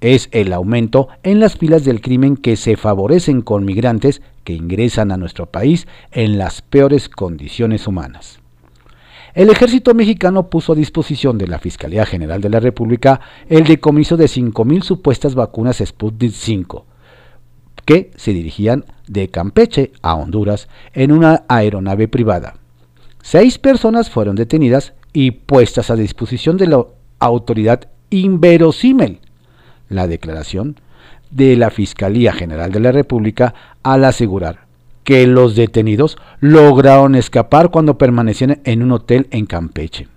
Es 0.00 0.28
el 0.32 0.52
aumento 0.52 1.08
en 1.22 1.40
las 1.40 1.56
filas 1.56 1.84
del 1.84 2.00
crimen 2.00 2.36
que 2.36 2.56
se 2.56 2.76
favorecen 2.76 3.40
con 3.42 3.64
migrantes 3.64 4.22
que 4.44 4.52
ingresan 4.52 5.10
a 5.12 5.16
nuestro 5.16 5.46
país 5.46 5.86
en 6.10 6.38
las 6.38 6.62
peores 6.62 7.08
condiciones 7.08 7.86
humanas. 7.86 8.40
El 9.34 9.48
ejército 9.48 9.94
mexicano 9.94 10.50
puso 10.50 10.72
a 10.72 10.76
disposición 10.76 11.38
de 11.38 11.46
la 11.46 11.58
Fiscalía 11.58 12.04
General 12.04 12.40
de 12.40 12.50
la 12.50 12.60
República 12.60 13.20
el 13.48 13.64
decomiso 13.64 14.16
de 14.16 14.26
5.000 14.26 14.82
supuestas 14.82 15.34
vacunas 15.34 15.82
Sputnik 15.84 16.32
5, 16.32 16.84
que 17.86 18.10
se 18.16 18.32
dirigían 18.32 18.84
de 19.08 19.28
Campeche 19.28 19.92
a 20.02 20.14
Honduras 20.14 20.68
en 20.92 21.12
una 21.12 21.44
aeronave 21.48 22.08
privada. 22.08 22.61
Seis 23.22 23.58
personas 23.58 24.10
fueron 24.10 24.34
detenidas 24.36 24.94
y 25.12 25.30
puestas 25.30 25.90
a 25.90 25.96
disposición 25.96 26.56
de 26.56 26.66
la 26.66 26.84
autoridad 27.20 27.88
inverosímil. 28.10 29.20
La 29.88 30.08
declaración 30.08 30.76
de 31.30 31.56
la 31.56 31.70
Fiscalía 31.70 32.32
General 32.32 32.72
de 32.72 32.80
la 32.80 32.92
República 32.92 33.54
al 33.82 34.04
asegurar 34.04 34.66
que 35.04 35.26
los 35.26 35.56
detenidos 35.56 36.18
lograron 36.40 37.14
escapar 37.14 37.70
cuando 37.70 37.96
permanecían 37.96 38.60
en 38.64 38.82
un 38.82 38.92
hotel 38.92 39.28
en 39.30 39.46
Campeche. 39.46 40.08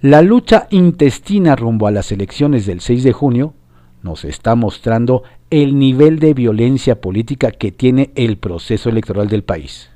La 0.00 0.22
lucha 0.22 0.68
intestina 0.70 1.56
rumbo 1.56 1.88
a 1.88 1.90
las 1.90 2.12
elecciones 2.12 2.64
del 2.66 2.80
6 2.80 3.02
de 3.02 3.12
junio 3.12 3.54
nos 4.02 4.24
está 4.24 4.54
mostrando 4.54 5.24
el 5.50 5.78
nivel 5.78 6.20
de 6.20 6.34
violencia 6.34 7.00
política 7.00 7.50
que 7.50 7.72
tiene 7.72 8.12
el 8.14 8.38
proceso 8.38 8.88
electoral 8.88 9.28
del 9.28 9.42
país. 9.42 9.90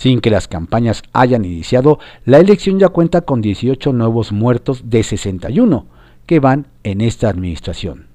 Sin 0.00 0.22
que 0.22 0.30
las 0.30 0.48
campañas 0.48 1.02
hayan 1.12 1.44
iniciado, 1.44 1.98
la 2.24 2.38
elección 2.38 2.78
ya 2.78 2.88
cuenta 2.88 3.20
con 3.20 3.42
18 3.42 3.92
nuevos 3.92 4.32
muertos 4.32 4.84
de 4.88 5.02
61 5.02 5.84
que 6.24 6.40
van 6.40 6.68
en 6.84 7.02
esta 7.02 7.28
administración. 7.28 8.06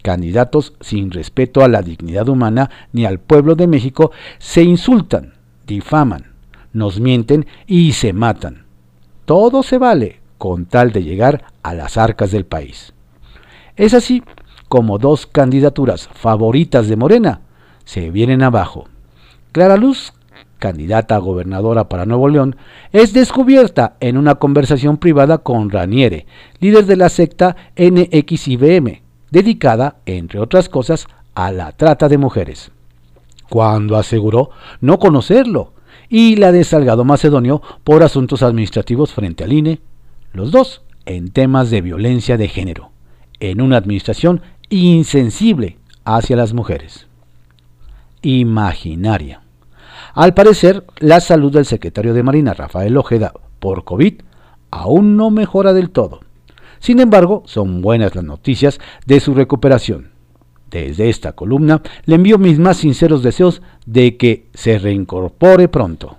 Candidatos 0.00 0.72
sin 0.80 1.10
respeto 1.10 1.62
a 1.62 1.68
la 1.68 1.82
dignidad 1.82 2.30
humana 2.30 2.70
ni 2.94 3.04
al 3.04 3.20
pueblo 3.20 3.56
de 3.56 3.66
México 3.66 4.10
se 4.38 4.62
insultan, 4.62 5.34
difaman, 5.66 6.32
nos 6.72 6.98
mienten 6.98 7.44
y 7.66 7.92
se 7.92 8.14
matan. 8.14 8.64
Todo 9.26 9.62
se 9.62 9.76
vale 9.76 10.22
con 10.38 10.64
tal 10.64 10.92
de 10.92 11.02
llegar 11.02 11.44
a 11.62 11.74
las 11.74 11.98
arcas 11.98 12.30
del 12.30 12.46
país. 12.46 12.94
Es 13.76 13.92
así 13.92 14.22
como 14.66 14.96
dos 14.96 15.26
candidaturas 15.26 16.08
favoritas 16.08 16.88
de 16.88 16.96
Morena 16.96 17.42
se 17.84 18.10
vienen 18.10 18.42
abajo. 18.42 18.86
Clara 19.52 19.76
Luz 19.76 20.14
candidata 20.62 21.16
a 21.16 21.18
gobernadora 21.18 21.88
para 21.88 22.06
Nuevo 22.06 22.28
León, 22.28 22.54
es 22.92 23.12
descubierta 23.12 23.96
en 23.98 24.16
una 24.16 24.36
conversación 24.36 24.96
privada 24.96 25.38
con 25.38 25.70
Raniere, 25.70 26.24
líder 26.60 26.86
de 26.86 26.94
la 26.94 27.08
secta 27.08 27.56
NXIBM, 27.76 29.02
dedicada, 29.32 29.96
entre 30.06 30.38
otras 30.38 30.68
cosas, 30.68 31.08
a 31.34 31.50
la 31.50 31.72
trata 31.72 32.08
de 32.08 32.16
mujeres, 32.16 32.70
cuando 33.50 33.96
aseguró 33.96 34.50
no 34.80 35.00
conocerlo, 35.00 35.72
y 36.08 36.36
la 36.36 36.52
de 36.52 36.62
Salgado 36.62 37.04
Macedonio 37.04 37.60
por 37.82 38.04
asuntos 38.04 38.44
administrativos 38.44 39.12
frente 39.12 39.42
al 39.42 39.52
INE, 39.52 39.80
los 40.32 40.52
dos 40.52 40.82
en 41.06 41.32
temas 41.32 41.70
de 41.70 41.80
violencia 41.80 42.36
de 42.36 42.46
género, 42.46 42.92
en 43.40 43.60
una 43.60 43.78
administración 43.78 44.42
insensible 44.68 45.78
hacia 46.04 46.36
las 46.36 46.52
mujeres. 46.52 47.08
Imaginaria. 48.22 49.41
Al 50.14 50.34
parecer, 50.34 50.84
la 50.98 51.20
salud 51.20 51.52
del 51.52 51.64
secretario 51.64 52.12
de 52.12 52.22
Marina, 52.22 52.52
Rafael 52.52 52.96
Ojeda, 52.96 53.32
por 53.58 53.84
COVID, 53.84 54.20
aún 54.70 55.16
no 55.16 55.30
mejora 55.30 55.72
del 55.72 55.90
todo. 55.90 56.20
Sin 56.80 57.00
embargo, 57.00 57.42
son 57.46 57.80
buenas 57.80 58.14
las 58.14 58.24
noticias 58.24 58.78
de 59.06 59.20
su 59.20 59.34
recuperación. 59.34 60.10
Desde 60.70 61.08
esta 61.08 61.32
columna 61.32 61.82
le 62.06 62.16
envío 62.16 62.38
mis 62.38 62.58
más 62.58 62.78
sinceros 62.78 63.22
deseos 63.22 63.62
de 63.86 64.16
que 64.16 64.48
se 64.52 64.78
reincorpore 64.78 65.68
pronto. 65.68 66.16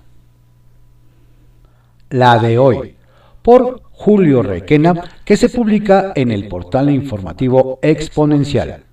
La 2.10 2.38
de 2.38 2.58
hoy, 2.58 2.94
por 3.42 3.82
Julio 3.90 4.42
Requena, 4.42 4.94
que 5.24 5.36
se 5.36 5.48
publica 5.48 6.12
en 6.14 6.30
el 6.30 6.48
portal 6.48 6.90
informativo 6.90 7.78
Exponencial. 7.82 8.84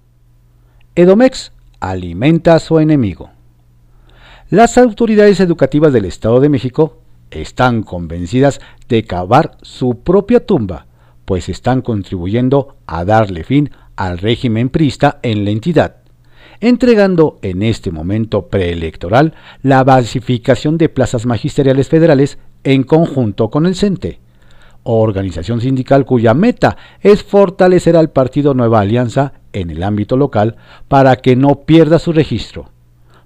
Edomex 0.96 1.53
alimenta 1.79 2.55
a 2.55 2.60
su 2.60 2.79
enemigo. 2.79 3.29
Las 4.51 4.77
autoridades 4.77 5.39
educativas 5.39 5.93
del 5.93 6.03
Estado 6.03 6.41
de 6.41 6.50
México 6.50 6.98
están 7.29 7.84
convencidas 7.84 8.60
de 8.89 9.05
cavar 9.05 9.55
su 9.62 10.01
propia 10.01 10.46
tumba 10.46 10.88
pues 11.24 11.48
están 11.48 11.81
contribuyendo 11.81 12.75
a 12.86 13.05
darle 13.05 13.46
fin 13.46 13.72
al 13.96 14.17
régimen 14.17 14.67
prista 14.67 15.20
en 15.24 15.46
la 15.46 15.51
entidad, 15.51 16.01
entregando 16.60 17.39
en 17.41 17.63
este 17.63 17.91
momento 17.91 18.50
preelectoral 18.50 19.36
la 19.63 19.86
basificación 19.86 20.77
de 20.77 20.89
plazas 20.89 21.25
magisteriales 21.25 21.88
federales 21.88 22.38
en 22.65 22.84
conjunto 22.84 23.50
con 23.50 23.65
el 23.65 23.75
CENTE, 23.75 24.20
organización 24.84 25.62
sindical 25.62 26.03
cuya 26.03 26.34
meta 26.34 26.75
es 27.00 27.24
fortalecer 27.24 27.96
al 27.96 28.10
partido 28.10 28.53
Nueva 28.53 28.81
Alianza 28.81 29.31
en 29.53 29.70
el 29.70 29.81
ámbito 29.81 30.17
local 30.17 30.58
para 30.89 31.15
que 31.15 31.38
no 31.38 31.62
pierda 31.62 32.00
su 32.00 32.12
registro. 32.12 32.70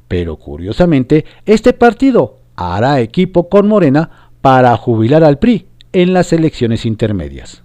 Pero 0.07 0.37
curiosamente, 0.37 1.25
este 1.45 1.73
partido 1.73 2.37
hará 2.55 2.99
equipo 3.01 3.49
con 3.49 3.67
Morena 3.67 4.29
para 4.41 4.75
jubilar 4.77 5.23
al 5.23 5.39
PRI 5.39 5.67
en 5.93 6.13
las 6.13 6.33
elecciones 6.33 6.85
intermedias. 6.85 7.63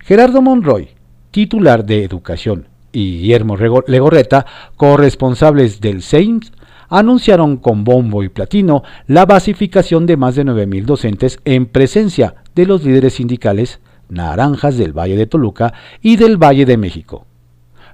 Gerardo 0.00 0.42
Monroy, 0.42 0.88
titular 1.30 1.84
de 1.84 2.04
Educación, 2.04 2.68
y 2.92 3.20
Guillermo 3.20 3.56
Legorreta, 3.56 4.46
corresponsables 4.76 5.80
del 5.80 6.02
SEIMS, 6.02 6.52
anunciaron 6.88 7.56
con 7.56 7.84
bombo 7.84 8.22
y 8.24 8.28
platino 8.28 8.82
la 9.06 9.24
basificación 9.26 10.06
de 10.06 10.16
más 10.16 10.34
de 10.34 10.44
9.000 10.44 10.84
docentes 10.84 11.38
en 11.44 11.66
presencia 11.66 12.34
de 12.54 12.66
los 12.66 12.84
líderes 12.84 13.14
sindicales 13.14 13.80
naranjas 14.08 14.76
del 14.76 14.92
Valle 14.92 15.16
de 15.16 15.26
Toluca 15.26 15.72
y 16.02 16.16
del 16.16 16.36
Valle 16.36 16.66
de 16.66 16.76
México. 16.76 17.26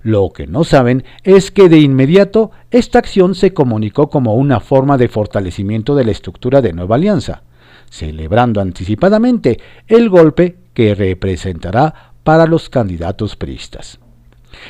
Lo 0.07 0.31
que 0.31 0.47
no 0.47 0.63
saben 0.63 1.03
es 1.25 1.51
que 1.51 1.69
de 1.69 1.81
inmediato 1.81 2.53
esta 2.71 3.01
acción 3.01 3.35
se 3.35 3.53
comunicó 3.53 4.09
como 4.09 4.37
una 4.37 4.61
forma 4.61 4.97
de 4.97 5.09
fortalecimiento 5.09 5.97
de 5.97 6.05
la 6.05 6.13
estructura 6.13 6.63
de 6.63 6.73
Nueva 6.73 6.95
Alianza, 6.95 7.43
celebrando 7.91 8.61
anticipadamente 8.61 9.59
el 9.89 10.09
golpe 10.09 10.59
que 10.75 10.95
representará 10.95 12.13
para 12.23 12.47
los 12.47 12.69
candidatos 12.69 13.35
priistas. 13.35 13.99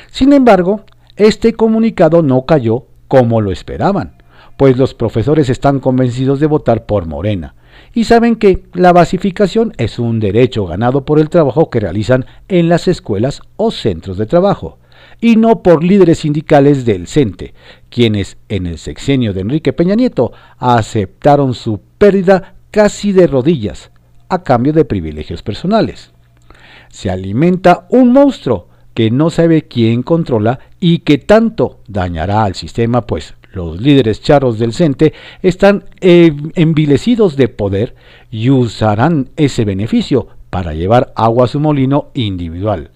Sin 0.09 0.33
embargo, 0.33 0.81
este 1.15 1.53
comunicado 1.53 2.23
no 2.23 2.47
cayó 2.47 2.87
como 3.07 3.39
lo 3.39 3.51
esperaban, 3.51 4.23
pues 4.57 4.75
los 4.75 4.95
profesores 4.95 5.49
están 5.49 5.79
convencidos 5.79 6.39
de 6.39 6.47
votar 6.47 6.87
por 6.87 7.05
Morena 7.05 7.53
y 7.93 8.05
saben 8.05 8.37
que 8.37 8.63
la 8.73 8.91
basificación 8.91 9.71
es 9.77 9.99
un 9.99 10.19
derecho 10.19 10.65
ganado 10.65 11.05
por 11.05 11.19
el 11.19 11.29
trabajo 11.29 11.69
que 11.69 11.79
realizan 11.79 12.25
en 12.47 12.69
las 12.69 12.87
escuelas 12.87 13.43
o 13.55 13.69
centros 13.69 14.17
de 14.17 14.25
trabajo, 14.25 14.79
y 15.19 15.35
no 15.35 15.63
por 15.63 15.83
líderes 15.83 16.19
sindicales 16.19 16.85
del 16.85 17.07
CENTE, 17.07 17.53
quienes 17.89 18.37
en 18.49 18.67
el 18.67 18.77
sexenio 18.77 19.33
de 19.33 19.41
Enrique 19.41 19.73
Peña 19.73 19.95
Nieto 19.95 20.31
aceptaron 20.57 21.53
su 21.53 21.81
pérdida 21.97 22.55
casi 22.71 23.11
de 23.11 23.27
rodillas, 23.27 23.91
a 24.29 24.43
cambio 24.43 24.73
de 24.73 24.85
privilegios 24.85 25.41
personales. 25.41 26.11
Se 26.89 27.09
alimenta 27.09 27.87
un 27.89 28.11
monstruo 28.11 28.67
que 28.93 29.11
no 29.11 29.29
sabe 29.29 29.63
quién 29.63 30.03
controla 30.03 30.59
y 30.79 30.99
que 30.99 31.17
tanto 31.17 31.79
dañará 31.87 32.43
al 32.43 32.55
sistema, 32.55 33.01
pues 33.01 33.35
los 33.53 33.79
líderes 33.79 34.21
charros 34.21 34.59
del 34.59 34.73
CENTE 34.73 35.13
están 35.41 35.85
envilecidos 36.01 37.35
de 37.35 37.47
poder 37.47 37.95
y 38.31 38.49
usarán 38.49 39.29
ese 39.35 39.65
beneficio 39.65 40.27
para 40.49 40.73
llevar 40.73 41.13
agua 41.15 41.45
a 41.45 41.47
su 41.47 41.59
molino 41.59 42.09
individual, 42.13 42.91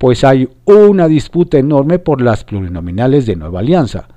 pues 0.00 0.24
hay 0.24 0.48
una 0.64 1.08
disputa 1.08 1.58
enorme 1.58 1.98
por 1.98 2.22
las 2.22 2.42
plurinominales 2.42 3.26
de 3.26 3.36
Nueva 3.36 3.60
Alianza. 3.60 4.08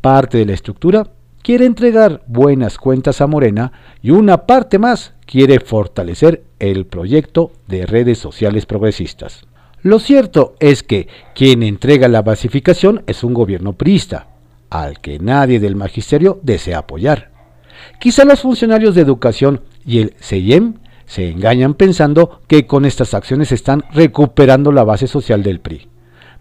Parte 0.00 0.38
de 0.38 0.46
la 0.46 0.54
estructura 0.54 1.08
quiere 1.42 1.66
entregar 1.66 2.22
buenas 2.26 2.78
cuentas 2.78 3.20
a 3.20 3.26
Morena 3.26 3.70
y 4.00 4.12
una 4.12 4.46
parte 4.46 4.78
más 4.78 5.12
quiere 5.26 5.60
fortalecer 5.60 6.42
el 6.58 6.86
proyecto 6.86 7.52
de 7.68 7.84
redes 7.84 8.16
sociales 8.16 8.64
progresistas. 8.64 9.44
Lo 9.82 9.98
cierto 9.98 10.54
es 10.58 10.82
que 10.82 11.06
quien 11.34 11.62
entrega 11.62 12.08
la 12.08 12.22
basificación 12.22 13.02
es 13.06 13.22
un 13.22 13.34
gobierno 13.34 13.74
priista, 13.74 14.28
al 14.70 15.00
que 15.00 15.18
nadie 15.18 15.60
del 15.60 15.76
magisterio 15.76 16.40
desea 16.44 16.78
apoyar. 16.78 17.30
Quizá 18.00 18.24
los 18.24 18.40
funcionarios 18.40 18.94
de 18.94 19.02
educación 19.02 19.60
y 19.84 19.98
el 19.98 20.14
CEIEM 20.18 20.76
se 21.06 21.30
engañan 21.30 21.74
pensando 21.74 22.40
que 22.46 22.66
con 22.66 22.84
estas 22.84 23.14
acciones 23.14 23.52
están 23.52 23.84
recuperando 23.92 24.72
la 24.72 24.84
base 24.84 25.06
social 25.06 25.42
del 25.42 25.60
PRI 25.60 25.88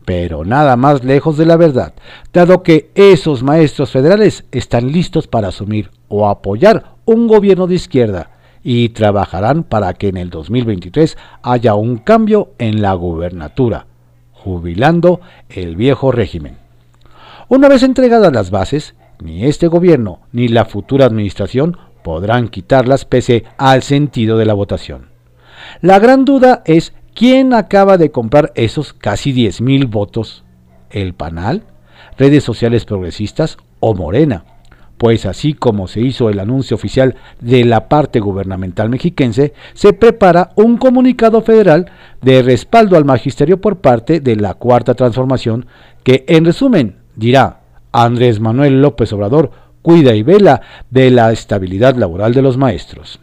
pero 0.05 0.45
nada 0.45 0.75
más 0.77 1.03
lejos 1.03 1.35
de 1.35 1.45
la 1.45 1.57
verdad, 1.57 1.93
dado 2.31 2.61
que 2.61 2.91
esos 2.93 3.43
maestros 3.43 3.91
federales 3.91 4.45
están 4.51 4.91
listos 4.91 5.27
para 5.27 5.49
asumir 5.49 5.89
o 6.07 6.29
apoyar 6.29 6.93
un 7.05 7.27
gobierno 7.27 7.67
de 7.67 7.75
izquierda 7.75 8.29
y 8.63 8.89
trabajarán 8.89 9.63
para 9.63 9.93
que 9.93 10.07
en 10.07 10.17
el 10.17 10.29
2023 10.29 11.17
haya 11.41 11.73
un 11.75 11.97
cambio 11.97 12.51
en 12.59 12.81
la 12.81 12.93
gubernatura, 12.93 13.87
jubilando 14.31 15.21
el 15.49 15.75
viejo 15.75 16.11
régimen. 16.11 16.57
Una 17.47 17.67
vez 17.67 17.83
entregadas 17.83 18.31
las 18.31 18.51
bases, 18.51 18.95
ni 19.21 19.45
este 19.45 19.67
gobierno 19.67 20.19
ni 20.31 20.47
la 20.47 20.65
futura 20.65 21.05
administración 21.05 21.77
podrán 22.05 22.49
quitarlas 22.49 23.03
pese 23.03 23.45
al 23.57 23.81
sentido 23.81 24.37
de 24.37 24.45
la 24.45 24.53
votación. 24.53 25.07
La 25.81 25.97
gran 25.97 26.23
duda 26.23 26.61
es 26.65 26.93
¿Quién 27.15 27.51
acaba 27.51 27.97
de 27.97 28.11
comprar 28.11 28.51
esos 28.53 28.93
casi 28.93 29.33
10.000 29.33 29.89
votos? 29.89 30.43
¿El 30.91 31.15
Panal? 31.15 31.63
¿Redes 32.15 32.43
sociales 32.43 32.85
progresistas 32.85 33.57
o 33.79 33.95
Morena? 33.95 34.43
Pues 34.99 35.25
así 35.25 35.55
como 35.55 35.87
se 35.87 36.01
hizo 36.01 36.29
el 36.29 36.39
anuncio 36.39 36.75
oficial 36.75 37.15
de 37.41 37.65
la 37.65 37.89
parte 37.89 38.19
gubernamental 38.19 38.89
mexiquense, 38.89 39.53
se 39.73 39.93
prepara 39.93 40.51
un 40.55 40.77
comunicado 40.77 41.41
federal 41.41 41.89
de 42.21 42.43
respaldo 42.43 42.97
al 42.97 43.05
magisterio 43.05 43.59
por 43.59 43.77
parte 43.77 44.19
de 44.19 44.35
la 44.35 44.53
Cuarta 44.53 44.93
Transformación 44.93 45.65
que, 46.03 46.23
en 46.27 46.45
resumen, 46.45 46.97
dirá 47.15 47.61
Andrés 47.91 48.39
Manuel 48.39 48.81
López 48.81 49.11
Obrador 49.11 49.64
cuida 49.85 50.15
y 50.15 50.23
vela 50.23 50.61
de 50.89 51.11
la 51.11 51.31
estabilidad 51.31 51.95
laboral 51.95 52.33
de 52.33 52.41
los 52.41 52.57
maestros 52.57 53.19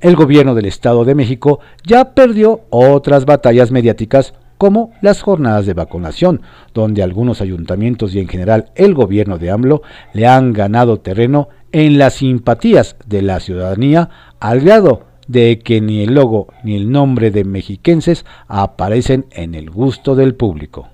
el 0.00 0.16
gobierno 0.16 0.54
del 0.54 0.66
Estado 0.66 1.04
de 1.04 1.14
México 1.14 1.60
ya 1.86 2.14
perdió 2.14 2.62
otras 2.70 3.26
batallas 3.26 3.70
mediáticas 3.70 4.34
como 4.58 4.92
las 5.00 5.22
jornadas 5.22 5.64
de 5.64 5.74
vacunación, 5.74 6.42
donde 6.74 7.02
algunos 7.02 7.40
ayuntamientos 7.40 8.14
y 8.14 8.20
en 8.20 8.28
general 8.28 8.72
el 8.74 8.94
gobierno 8.94 9.38
de 9.38 9.50
AMLO 9.50 9.82
le 10.12 10.26
han 10.26 10.52
ganado 10.52 10.98
terreno 11.00 11.48
en 11.72 11.98
las 11.98 12.14
simpatías 12.14 12.96
de 13.06 13.22
la 13.22 13.40
ciudadanía 13.40 14.10
al 14.38 14.60
grado 14.60 15.04
de 15.28 15.60
que 15.60 15.80
ni 15.80 16.02
el 16.02 16.14
logo 16.14 16.48
ni 16.64 16.76
el 16.76 16.90
nombre 16.90 17.30
de 17.30 17.44
mexiquenses 17.44 18.26
aparecen 18.48 19.26
en 19.30 19.54
el 19.54 19.70
gusto 19.70 20.14
del 20.14 20.34
público. 20.34 20.88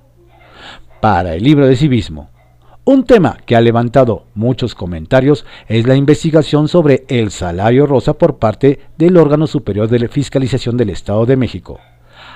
Para 1.01 1.35
el 1.35 1.43
libro 1.43 1.67
de 1.67 1.77
civismo, 1.77 2.31
un 2.87 3.03
tema 3.05 3.39
que 3.45 3.57
ha 3.57 3.61
levantado 3.61 4.27
muchos 4.35 4.77
comentarios 4.77 5.45
es 5.67 5.89
la 5.89 5.97
investigación 5.97 6.69
sobre 6.69 7.05
el 7.09 7.33
salario 7.33 7.85
rosa 7.85 8.15
por 8.15 8.39
parte 8.39 8.79
del 8.97 9.17
órgano 9.17 9.49
superior 9.49 9.89
de 9.89 10.07
fiscalización 10.07 10.77
del 10.77 10.91
Estado 10.91 11.27
de 11.27 11.37
México. 11.37 11.81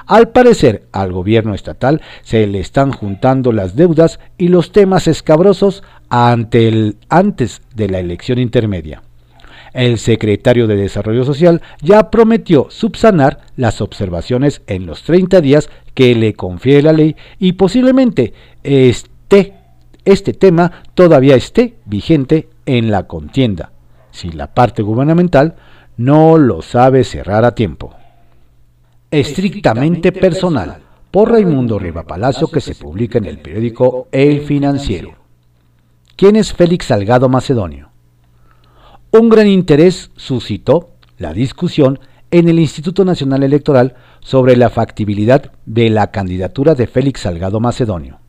Al 0.07 0.31
parecer, 0.31 0.89
al 0.91 1.13
gobierno 1.13 1.55
estatal 1.55 2.03
se 2.23 2.49
le 2.49 2.59
están 2.59 2.91
juntando 2.91 3.53
las 3.53 3.77
deudas 3.77 4.19
y 4.39 4.49
los 4.49 4.73
temas 4.73 5.07
escabrosos 5.07 5.85
ante 6.09 6.67
el, 6.67 6.97
antes 7.09 7.63
de 7.77 7.89
la 7.89 8.01
elección 8.01 8.41
intermedia. 8.41 9.03
El 9.73 9.99
secretario 9.99 10.67
de 10.67 10.75
Desarrollo 10.75 11.23
Social 11.23 11.63
ya 11.81 12.11
prometió 12.11 12.67
subsanar 12.71 13.39
las 13.55 13.81
observaciones 13.81 14.63
en 14.67 14.85
los 14.85 15.05
30 15.05 15.41
días 15.43 15.71
que 15.95 16.13
le 16.17 16.35
confiere 16.35 16.83
la 16.83 16.93
ley 16.93 17.15
y 17.39 17.53
posiblemente 17.53 18.33
este, 18.65 19.60
este 20.13 20.33
tema 20.33 20.83
todavía 20.95 21.37
esté 21.37 21.77
vigente 21.85 22.49
en 22.67 22.91
la 22.91 23.07
contienda, 23.07 23.73
si 24.11 24.31
la 24.31 24.49
parte 24.55 24.83
gubernamental 24.83 25.57
no 25.97 26.39
lo 26.39 26.63
sabe 26.63 27.05
cerrar 27.05 27.45
a 27.45 27.55
tiempo. 27.55 27.95
Estrictamente 29.11 30.13
personal, 30.13 30.83
por 31.11 31.31
Raimundo 31.33 31.79
Riva 31.79 32.05
Palacio, 32.05 32.49
que 32.49 32.61
se 32.61 32.75
publica 32.75 33.19
en 33.19 33.27
el 33.27 33.39
periódico 33.39 34.09
El 34.13 34.43
Financiero. 34.43 35.15
¿Quién 36.17 36.37
es 36.37 36.53
Félix 36.53 36.87
Salgado 36.87 37.29
Macedonio? 37.29 37.91
Un 39.11 39.29
gran 39.29 39.49
interés 39.49 40.11
suscitó 40.17 40.91
la 41.19 41.33
discusión 41.33 41.99
en 42.31 42.49
el 42.49 42.61
Instituto 42.61 43.05
Nacional 43.05 43.43
Electoral 43.43 43.95
sobre 44.21 44.57
la 44.57 44.71
factibilidad 44.71 45.53
de 45.67 45.91
la 45.91 46.11
candidatura 46.13 46.75
de 46.75 46.87
Félix 46.87 47.21
Salgado 47.23 47.59
Macedonio. 47.59 48.21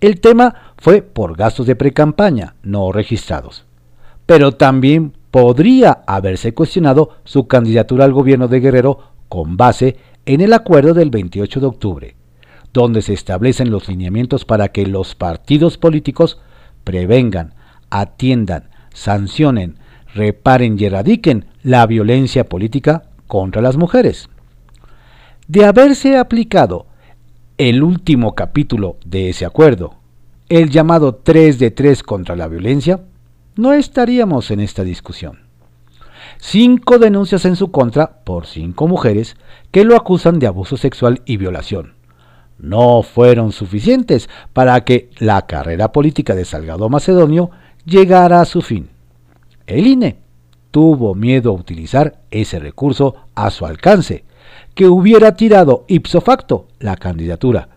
El 0.00 0.20
tema 0.20 0.54
fue 0.78 1.02
por 1.02 1.36
gastos 1.36 1.66
de 1.66 1.76
precampaña 1.76 2.54
no 2.62 2.90
registrados, 2.90 3.66
pero 4.24 4.52
también 4.52 5.12
podría 5.30 6.02
haberse 6.06 6.54
cuestionado 6.54 7.10
su 7.24 7.46
candidatura 7.46 8.06
al 8.06 8.12
gobierno 8.12 8.48
de 8.48 8.60
Guerrero 8.60 8.98
con 9.28 9.58
base 9.58 9.96
en 10.24 10.40
el 10.40 10.54
acuerdo 10.54 10.94
del 10.94 11.10
28 11.10 11.60
de 11.60 11.66
octubre, 11.66 12.16
donde 12.72 13.02
se 13.02 13.12
establecen 13.12 13.70
los 13.70 13.88
lineamientos 13.88 14.44
para 14.46 14.68
que 14.68 14.86
los 14.86 15.14
partidos 15.14 15.76
políticos 15.76 16.40
prevengan, 16.82 17.54
atiendan, 17.90 18.70
sancionen, 18.94 19.78
reparen 20.14 20.76
y 20.78 20.84
erradiquen 20.86 21.44
la 21.62 21.86
violencia 21.86 22.44
política 22.48 23.02
contra 23.26 23.60
las 23.60 23.76
mujeres. 23.76 24.30
De 25.46 25.64
haberse 25.66 26.16
aplicado 26.16 26.86
el 27.68 27.82
último 27.82 28.34
capítulo 28.34 28.96
de 29.04 29.28
ese 29.28 29.44
acuerdo, 29.44 29.96
el 30.48 30.70
llamado 30.70 31.16
3 31.16 31.58
de 31.58 31.70
3 31.70 32.02
contra 32.02 32.34
la 32.34 32.48
violencia, 32.48 33.02
no 33.54 33.74
estaríamos 33.74 34.50
en 34.50 34.60
esta 34.60 34.82
discusión. 34.82 35.40
Cinco 36.38 36.98
denuncias 36.98 37.44
en 37.44 37.56
su 37.56 37.70
contra 37.70 38.24
por 38.24 38.46
cinco 38.46 38.88
mujeres 38.88 39.36
que 39.72 39.84
lo 39.84 39.94
acusan 39.94 40.38
de 40.38 40.46
abuso 40.46 40.78
sexual 40.78 41.20
y 41.26 41.36
violación. 41.36 41.96
No 42.58 43.02
fueron 43.02 43.52
suficientes 43.52 44.30
para 44.54 44.82
que 44.86 45.10
la 45.18 45.42
carrera 45.46 45.92
política 45.92 46.34
de 46.34 46.46
Salgado 46.46 46.88
Macedonio 46.88 47.50
llegara 47.84 48.40
a 48.40 48.46
su 48.46 48.62
fin. 48.62 48.88
El 49.66 49.86
INE 49.86 50.16
tuvo 50.70 51.14
miedo 51.14 51.50
a 51.50 51.60
utilizar 51.60 52.22
ese 52.30 52.58
recurso 52.58 53.16
a 53.34 53.50
su 53.50 53.66
alcance, 53.66 54.24
que 54.80 54.88
hubiera 54.88 55.36
tirado 55.36 55.84
ipso 55.88 56.22
facto 56.22 56.66
la 56.78 56.96
candidatura, 56.96 57.68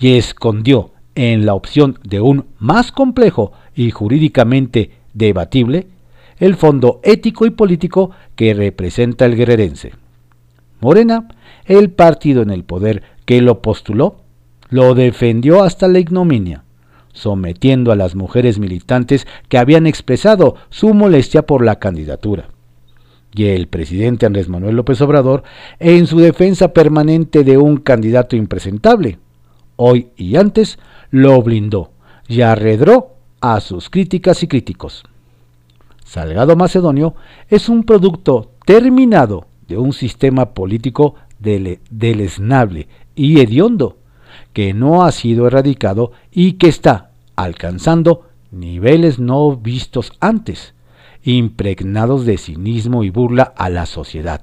y 0.00 0.16
escondió 0.16 0.92
en 1.14 1.44
la 1.44 1.52
opción 1.52 1.98
de 2.02 2.22
un 2.22 2.46
más 2.58 2.92
complejo 2.92 3.52
y 3.74 3.90
jurídicamente 3.90 4.92
debatible 5.12 5.88
el 6.38 6.56
fondo 6.56 7.00
ético 7.02 7.44
y 7.44 7.50
político 7.50 8.12
que 8.36 8.54
representa 8.54 9.26
el 9.26 9.36
guerrerense. 9.36 9.92
Morena, 10.80 11.28
el 11.66 11.90
partido 11.90 12.40
en 12.40 12.48
el 12.48 12.64
poder 12.64 13.02
que 13.26 13.42
lo 13.42 13.60
postuló, 13.60 14.22
lo 14.70 14.94
defendió 14.94 15.62
hasta 15.62 15.88
la 15.88 15.98
ignominia 15.98 16.64
sometiendo 17.12 17.92
a 17.92 17.96
las 17.96 18.14
mujeres 18.14 18.58
militantes 18.58 19.26
que 19.50 19.58
habían 19.58 19.86
expresado 19.86 20.54
su 20.70 20.94
molestia 20.94 21.42
por 21.42 21.62
la 21.62 21.76
candidatura. 21.76 22.48
Y 23.36 23.48
el 23.48 23.68
presidente 23.68 24.24
Andrés 24.24 24.48
Manuel 24.48 24.76
López 24.76 24.98
Obrador 25.02 25.42
en 25.78 26.06
su 26.06 26.18
defensa 26.18 26.72
permanente 26.72 27.44
de 27.44 27.58
un 27.58 27.76
candidato 27.76 28.34
impresentable. 28.34 29.18
Hoy 29.76 30.08
y 30.16 30.36
antes 30.36 30.78
lo 31.10 31.42
blindó 31.42 31.90
y 32.28 32.40
arredró 32.40 33.16
a 33.42 33.60
sus 33.60 33.90
críticas 33.90 34.42
y 34.42 34.48
críticos. 34.48 35.04
Salgado 36.02 36.56
Macedonio 36.56 37.14
es 37.48 37.68
un 37.68 37.84
producto 37.84 38.52
terminado 38.64 39.46
de 39.68 39.76
un 39.76 39.92
sistema 39.92 40.54
político 40.54 41.16
deleznable 41.38 42.88
y 43.14 43.40
hediondo 43.40 43.98
que 44.54 44.72
no 44.72 45.04
ha 45.04 45.12
sido 45.12 45.46
erradicado 45.46 46.12
y 46.30 46.54
que 46.54 46.68
está 46.68 47.10
alcanzando 47.34 48.22
niveles 48.50 49.18
no 49.18 49.54
vistos 49.56 50.12
antes, 50.20 50.74
impregnados 51.26 52.24
de 52.24 52.38
cinismo 52.38 53.02
y 53.02 53.10
burla 53.10 53.52
a 53.56 53.68
la 53.68 53.84
sociedad. 53.84 54.42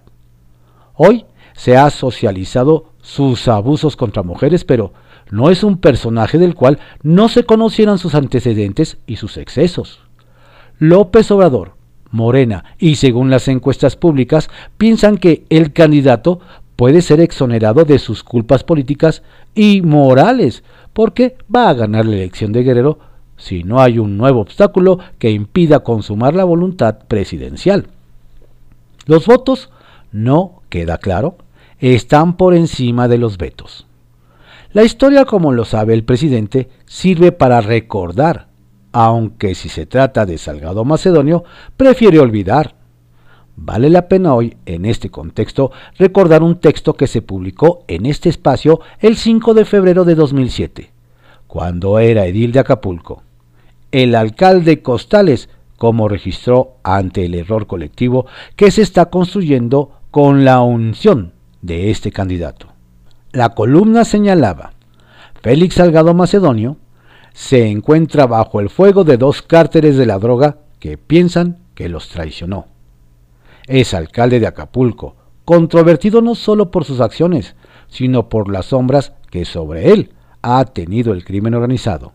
Hoy 0.95 1.25
se 1.53 1.77
ha 1.77 1.89
socializado 1.89 2.91
sus 3.01 3.47
abusos 3.47 3.95
contra 3.95 4.21
mujeres, 4.21 4.65
pero 4.65 4.93
no 5.31 5.49
es 5.49 5.63
un 5.63 5.77
personaje 5.77 6.37
del 6.37 6.55
cual 6.55 6.79
no 7.01 7.29
se 7.29 7.45
conocieran 7.45 7.97
sus 7.97 8.15
antecedentes 8.15 8.97
y 9.07 9.15
sus 9.15 9.37
excesos. 9.37 10.01
López 10.77 11.31
Obrador, 11.31 11.75
Morena 12.11 12.65
y 12.77 12.95
según 12.95 13.29
las 13.29 13.47
encuestas 13.47 13.95
públicas 13.95 14.49
piensan 14.77 15.17
que 15.17 15.45
el 15.49 15.71
candidato 15.71 16.41
puede 16.75 17.01
ser 17.01 17.21
exonerado 17.21 17.85
de 17.85 17.97
sus 17.97 18.23
culpas 18.23 18.63
políticas 18.63 19.23
y 19.55 19.81
morales, 19.81 20.63
porque 20.91 21.37
va 21.53 21.69
a 21.69 21.73
ganar 21.73 22.05
la 22.05 22.15
elección 22.15 22.51
de 22.51 22.63
Guerrero 22.63 22.99
si 23.43 23.65
no 23.65 23.81
hay 23.81 23.99
un 23.99 24.15
nuevo 24.15 24.39
obstáculo 24.39 24.99
que 25.19 25.29
impida 25.29 25.81
consumar 25.81 26.33
la 26.33 26.45
voluntad 26.45 26.99
presidencial. 27.09 27.87
Los 29.05 29.27
votos, 29.27 29.69
no 30.13 30.61
queda 30.69 30.97
claro, 30.97 31.35
están 31.79 32.37
por 32.37 32.55
encima 32.55 33.09
de 33.09 33.17
los 33.17 33.37
vetos. 33.37 33.85
La 34.71 34.85
historia, 34.85 35.25
como 35.25 35.51
lo 35.51 35.65
sabe 35.65 35.93
el 35.93 36.05
presidente, 36.05 36.69
sirve 36.85 37.33
para 37.33 37.59
recordar, 37.59 38.47
aunque 38.93 39.55
si 39.55 39.67
se 39.67 39.85
trata 39.85 40.25
de 40.25 40.37
Salgado 40.37 40.85
Macedonio, 40.85 41.43
prefiere 41.75 42.19
olvidar. 42.19 42.75
Vale 43.57 43.89
la 43.89 44.07
pena 44.07 44.35
hoy, 44.35 44.55
en 44.65 44.85
este 44.85 45.09
contexto, 45.09 45.73
recordar 45.97 46.43
un 46.43 46.61
texto 46.61 46.93
que 46.93 47.07
se 47.07 47.21
publicó 47.21 47.83
en 47.89 48.05
este 48.05 48.29
espacio 48.29 48.79
el 49.01 49.17
5 49.17 49.53
de 49.53 49.65
febrero 49.65 50.05
de 50.05 50.15
2007, 50.15 50.93
cuando 51.45 51.99
era 51.99 52.25
edil 52.25 52.53
de 52.53 52.59
Acapulco. 52.59 53.22
El 53.93 54.13
alcalde 54.15 54.81
Costales, 54.81 55.47
como 55.77 56.09
registró 56.09 56.75
ante 56.83 57.23
el 57.23 57.35
error 57.35 57.65
colectivo 57.65 58.25
que 58.57 58.71
se 58.71 58.81
está 58.81 59.05
construyendo 59.05 59.91
con 60.11 60.43
la 60.43 60.59
unción 60.59 61.31
de 61.61 61.91
este 61.91 62.11
candidato. 62.11 62.67
La 63.31 63.55
columna 63.55 64.03
señalaba, 64.03 64.73
Félix 65.41 65.75
Salgado 65.75 66.13
Macedonio 66.13 66.75
se 67.31 67.69
encuentra 67.69 68.27
bajo 68.27 68.59
el 68.59 68.69
fuego 68.69 69.05
de 69.05 69.15
dos 69.15 69.41
cárteles 69.41 69.95
de 69.95 70.05
la 70.05 70.19
droga 70.19 70.57
que 70.79 70.97
piensan 70.97 71.59
que 71.73 71.87
los 71.87 72.09
traicionó 72.09 72.67
es 73.67 73.93
alcalde 73.93 74.39
de 74.39 74.47
Acapulco, 74.47 75.15
controvertido 75.45 76.21
no 76.21 76.35
solo 76.35 76.71
por 76.71 76.85
sus 76.85 76.99
acciones, 76.99 77.55
sino 77.87 78.29
por 78.29 78.51
las 78.51 78.67
sombras 78.67 79.13
que 79.29 79.45
sobre 79.45 79.91
él 79.91 80.11
ha 80.41 80.65
tenido 80.65 81.13
el 81.13 81.23
crimen 81.23 81.53
organizado. 81.53 82.13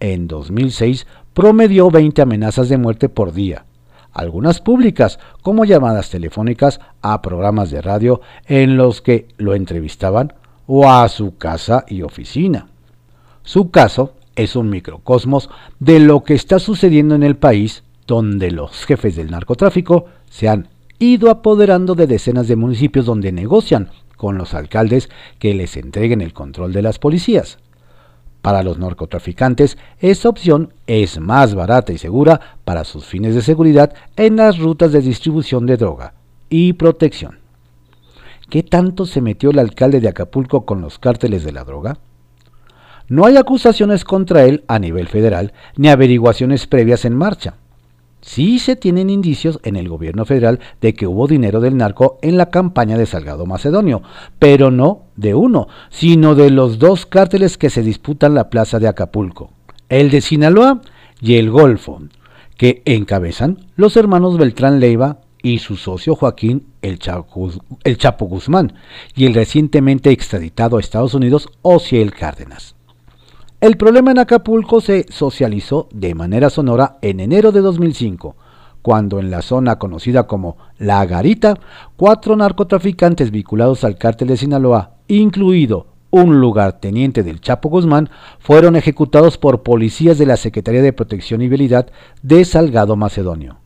En 0.00 0.28
2006 0.28 1.06
promedió 1.32 1.90
20 1.90 2.22
amenazas 2.22 2.68
de 2.68 2.78
muerte 2.78 3.08
por 3.08 3.32
día, 3.32 3.66
algunas 4.12 4.60
públicas 4.60 5.18
como 5.42 5.64
llamadas 5.64 6.10
telefónicas 6.10 6.80
a 7.02 7.20
programas 7.22 7.70
de 7.70 7.82
radio 7.82 8.20
en 8.46 8.76
los 8.76 9.02
que 9.02 9.28
lo 9.36 9.54
entrevistaban 9.54 10.32
o 10.66 10.90
a 10.90 11.08
su 11.08 11.36
casa 11.36 11.84
y 11.88 12.02
oficina. 12.02 12.68
Su 13.42 13.70
caso 13.70 14.14
es 14.36 14.56
un 14.56 14.70
microcosmos 14.70 15.50
de 15.78 16.00
lo 16.00 16.24
que 16.24 16.34
está 16.34 16.58
sucediendo 16.58 17.14
en 17.14 17.22
el 17.22 17.36
país 17.36 17.84
donde 18.06 18.50
los 18.50 18.84
jefes 18.84 19.16
del 19.16 19.30
narcotráfico 19.30 20.06
se 20.30 20.48
han 20.48 20.68
ido 20.98 21.30
apoderando 21.30 21.94
de 21.94 22.06
decenas 22.06 22.48
de 22.48 22.56
municipios 22.56 23.06
donde 23.06 23.32
negocian 23.32 23.90
con 24.16 24.38
los 24.38 24.54
alcaldes 24.54 25.10
que 25.38 25.54
les 25.54 25.76
entreguen 25.76 26.20
el 26.20 26.32
control 26.32 26.72
de 26.72 26.82
las 26.82 26.98
policías. 26.98 27.58
Para 28.44 28.62
los 28.62 28.78
narcotraficantes, 28.78 29.78
esta 30.00 30.28
opción 30.28 30.74
es 30.86 31.18
más 31.18 31.54
barata 31.54 31.94
y 31.94 31.96
segura 31.96 32.58
para 32.66 32.84
sus 32.84 33.06
fines 33.06 33.34
de 33.34 33.40
seguridad 33.40 33.94
en 34.16 34.36
las 34.36 34.58
rutas 34.58 34.92
de 34.92 35.00
distribución 35.00 35.64
de 35.64 35.78
droga 35.78 36.12
y 36.50 36.74
protección. 36.74 37.38
¿Qué 38.50 38.62
tanto 38.62 39.06
se 39.06 39.22
metió 39.22 39.48
el 39.48 39.58
alcalde 39.58 39.98
de 40.00 40.08
Acapulco 40.08 40.66
con 40.66 40.82
los 40.82 40.98
cárteles 40.98 41.42
de 41.42 41.52
la 41.52 41.64
droga? 41.64 41.96
No 43.08 43.24
hay 43.24 43.38
acusaciones 43.38 44.04
contra 44.04 44.44
él 44.44 44.62
a 44.68 44.78
nivel 44.78 45.08
federal 45.08 45.54
ni 45.76 45.88
averiguaciones 45.88 46.66
previas 46.66 47.06
en 47.06 47.16
marcha. 47.16 47.54
Sí 48.24 48.58
se 48.58 48.74
tienen 48.74 49.10
indicios 49.10 49.60
en 49.64 49.76
el 49.76 49.86
gobierno 49.86 50.24
federal 50.24 50.58
de 50.80 50.94
que 50.94 51.06
hubo 51.06 51.26
dinero 51.26 51.60
del 51.60 51.76
narco 51.76 52.18
en 52.22 52.38
la 52.38 52.48
campaña 52.48 52.96
de 52.96 53.04
Salgado 53.04 53.44
Macedonio, 53.44 54.02
pero 54.38 54.70
no 54.70 55.02
de 55.14 55.34
uno, 55.34 55.68
sino 55.90 56.34
de 56.34 56.48
los 56.48 56.78
dos 56.78 57.04
cárteles 57.04 57.58
que 57.58 57.68
se 57.68 57.82
disputan 57.82 58.34
la 58.34 58.48
plaza 58.48 58.78
de 58.78 58.88
Acapulco, 58.88 59.50
el 59.90 60.10
de 60.10 60.22
Sinaloa 60.22 60.80
y 61.20 61.34
el 61.34 61.50
Golfo, 61.50 62.00
que 62.56 62.80
encabezan 62.86 63.66
los 63.76 63.94
hermanos 63.98 64.38
Beltrán 64.38 64.80
Leiva 64.80 65.18
y 65.42 65.58
su 65.58 65.76
socio 65.76 66.16
Joaquín 66.16 66.64
el 66.80 66.98
Chapo, 66.98 68.26
Guzmán 68.26 68.72
y 69.14 69.26
el 69.26 69.34
recientemente 69.34 70.10
extraditado 70.10 70.78
a 70.78 70.80
Estados 70.80 71.12
Unidos 71.12 71.50
Ociel 71.60 72.12
Cárdenas. 72.12 72.74
El 73.64 73.78
problema 73.78 74.10
en 74.10 74.18
Acapulco 74.18 74.82
se 74.82 75.06
socializó 75.08 75.88
de 75.90 76.14
manera 76.14 76.50
sonora 76.50 76.98
en 77.00 77.18
enero 77.18 77.50
de 77.50 77.62
2005, 77.62 78.36
cuando 78.82 79.18
en 79.18 79.30
la 79.30 79.40
zona 79.40 79.78
conocida 79.78 80.26
como 80.26 80.58
La 80.76 81.06
Garita, 81.06 81.58
cuatro 81.96 82.36
narcotraficantes 82.36 83.30
vinculados 83.30 83.82
al 83.82 83.96
cártel 83.96 84.28
de 84.28 84.36
Sinaloa, 84.36 84.96
incluido 85.08 85.86
un 86.10 86.42
lugarteniente 86.42 87.22
del 87.22 87.40
Chapo 87.40 87.70
Guzmán, 87.70 88.10
fueron 88.38 88.76
ejecutados 88.76 89.38
por 89.38 89.62
policías 89.62 90.18
de 90.18 90.26
la 90.26 90.36
Secretaría 90.36 90.82
de 90.82 90.92
Protección 90.92 91.40
y 91.40 91.48
Vialidad 91.48 91.86
de 92.20 92.44
Salgado 92.44 92.96
Macedonio 92.96 93.60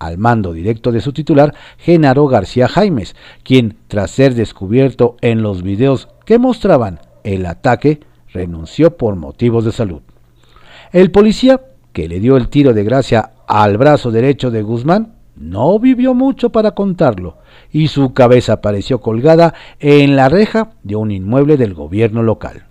al 0.00 0.18
mando 0.18 0.52
directo 0.54 0.90
de 0.90 1.00
su 1.00 1.12
titular, 1.12 1.54
Genaro 1.78 2.26
García 2.26 2.66
Jaimes, 2.66 3.14
quien, 3.44 3.78
tras 3.86 4.10
ser 4.10 4.34
descubierto 4.34 5.16
en 5.20 5.40
los 5.40 5.62
videos 5.62 6.08
que 6.24 6.40
mostraban 6.40 6.98
el 7.22 7.46
ataque, 7.46 8.00
renunció 8.36 8.96
por 8.96 9.16
motivos 9.16 9.64
de 9.64 9.72
salud. 9.72 10.02
El 10.92 11.10
policía, 11.10 11.60
que 11.92 12.08
le 12.08 12.20
dio 12.20 12.36
el 12.36 12.48
tiro 12.48 12.72
de 12.72 12.84
gracia 12.84 13.32
al 13.48 13.76
brazo 13.78 14.10
derecho 14.10 14.50
de 14.50 14.62
Guzmán, 14.62 15.16
no 15.34 15.78
vivió 15.78 16.14
mucho 16.14 16.50
para 16.50 16.72
contarlo, 16.72 17.38
y 17.70 17.88
su 17.88 18.14
cabeza 18.14 18.54
apareció 18.54 19.00
colgada 19.00 19.54
en 19.80 20.16
la 20.16 20.28
reja 20.28 20.70
de 20.82 20.96
un 20.96 21.10
inmueble 21.10 21.56
del 21.56 21.74
gobierno 21.74 22.22
local. 22.22 22.66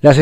Las, 0.00 0.18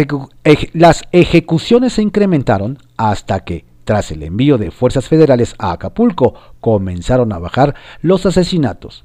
las 0.74 1.02
ejecuciones 1.10 1.94
se 1.94 2.02
incrementaron 2.02 2.78
hasta 2.96 3.40
que, 3.40 3.64
tras 3.84 4.10
el 4.10 4.22
envío 4.22 4.58
de 4.58 4.70
fuerzas 4.70 5.08
federales 5.08 5.54
a 5.58 5.72
Acapulco, 5.72 6.34
comenzaron 6.60 7.32
a 7.32 7.38
bajar 7.38 7.74
los 8.02 8.26
asesinatos. 8.26 9.04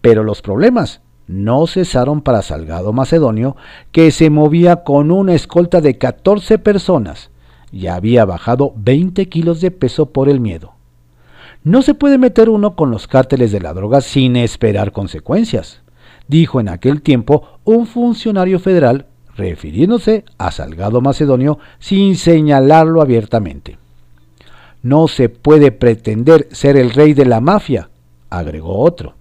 Pero 0.00 0.22
los 0.22 0.42
problemas 0.42 1.00
no 1.26 1.66
cesaron 1.66 2.20
para 2.20 2.42
Salgado 2.42 2.92
Macedonio, 2.92 3.56
que 3.92 4.10
se 4.10 4.30
movía 4.30 4.84
con 4.84 5.10
una 5.10 5.34
escolta 5.34 5.80
de 5.80 5.98
14 5.98 6.58
personas 6.58 7.30
y 7.72 7.88
había 7.88 8.24
bajado 8.24 8.72
20 8.76 9.28
kilos 9.28 9.60
de 9.60 9.70
peso 9.70 10.06
por 10.06 10.28
el 10.28 10.40
miedo. 10.40 10.72
No 11.64 11.82
se 11.82 11.94
puede 11.94 12.16
meter 12.16 12.48
uno 12.48 12.76
con 12.76 12.90
los 12.90 13.08
cárteles 13.08 13.50
de 13.50 13.60
la 13.60 13.74
droga 13.74 14.00
sin 14.00 14.36
esperar 14.36 14.92
consecuencias, 14.92 15.80
dijo 16.28 16.60
en 16.60 16.68
aquel 16.68 17.02
tiempo 17.02 17.58
un 17.64 17.86
funcionario 17.86 18.60
federal 18.60 19.06
refiriéndose 19.36 20.24
a 20.38 20.50
Salgado 20.50 21.00
Macedonio 21.00 21.58
sin 21.78 22.16
señalarlo 22.16 23.02
abiertamente. 23.02 23.78
No 24.82 25.08
se 25.08 25.28
puede 25.28 25.72
pretender 25.72 26.48
ser 26.52 26.76
el 26.76 26.90
rey 26.90 27.12
de 27.12 27.26
la 27.26 27.40
mafia, 27.40 27.90
agregó 28.30 28.78
otro. 28.78 29.14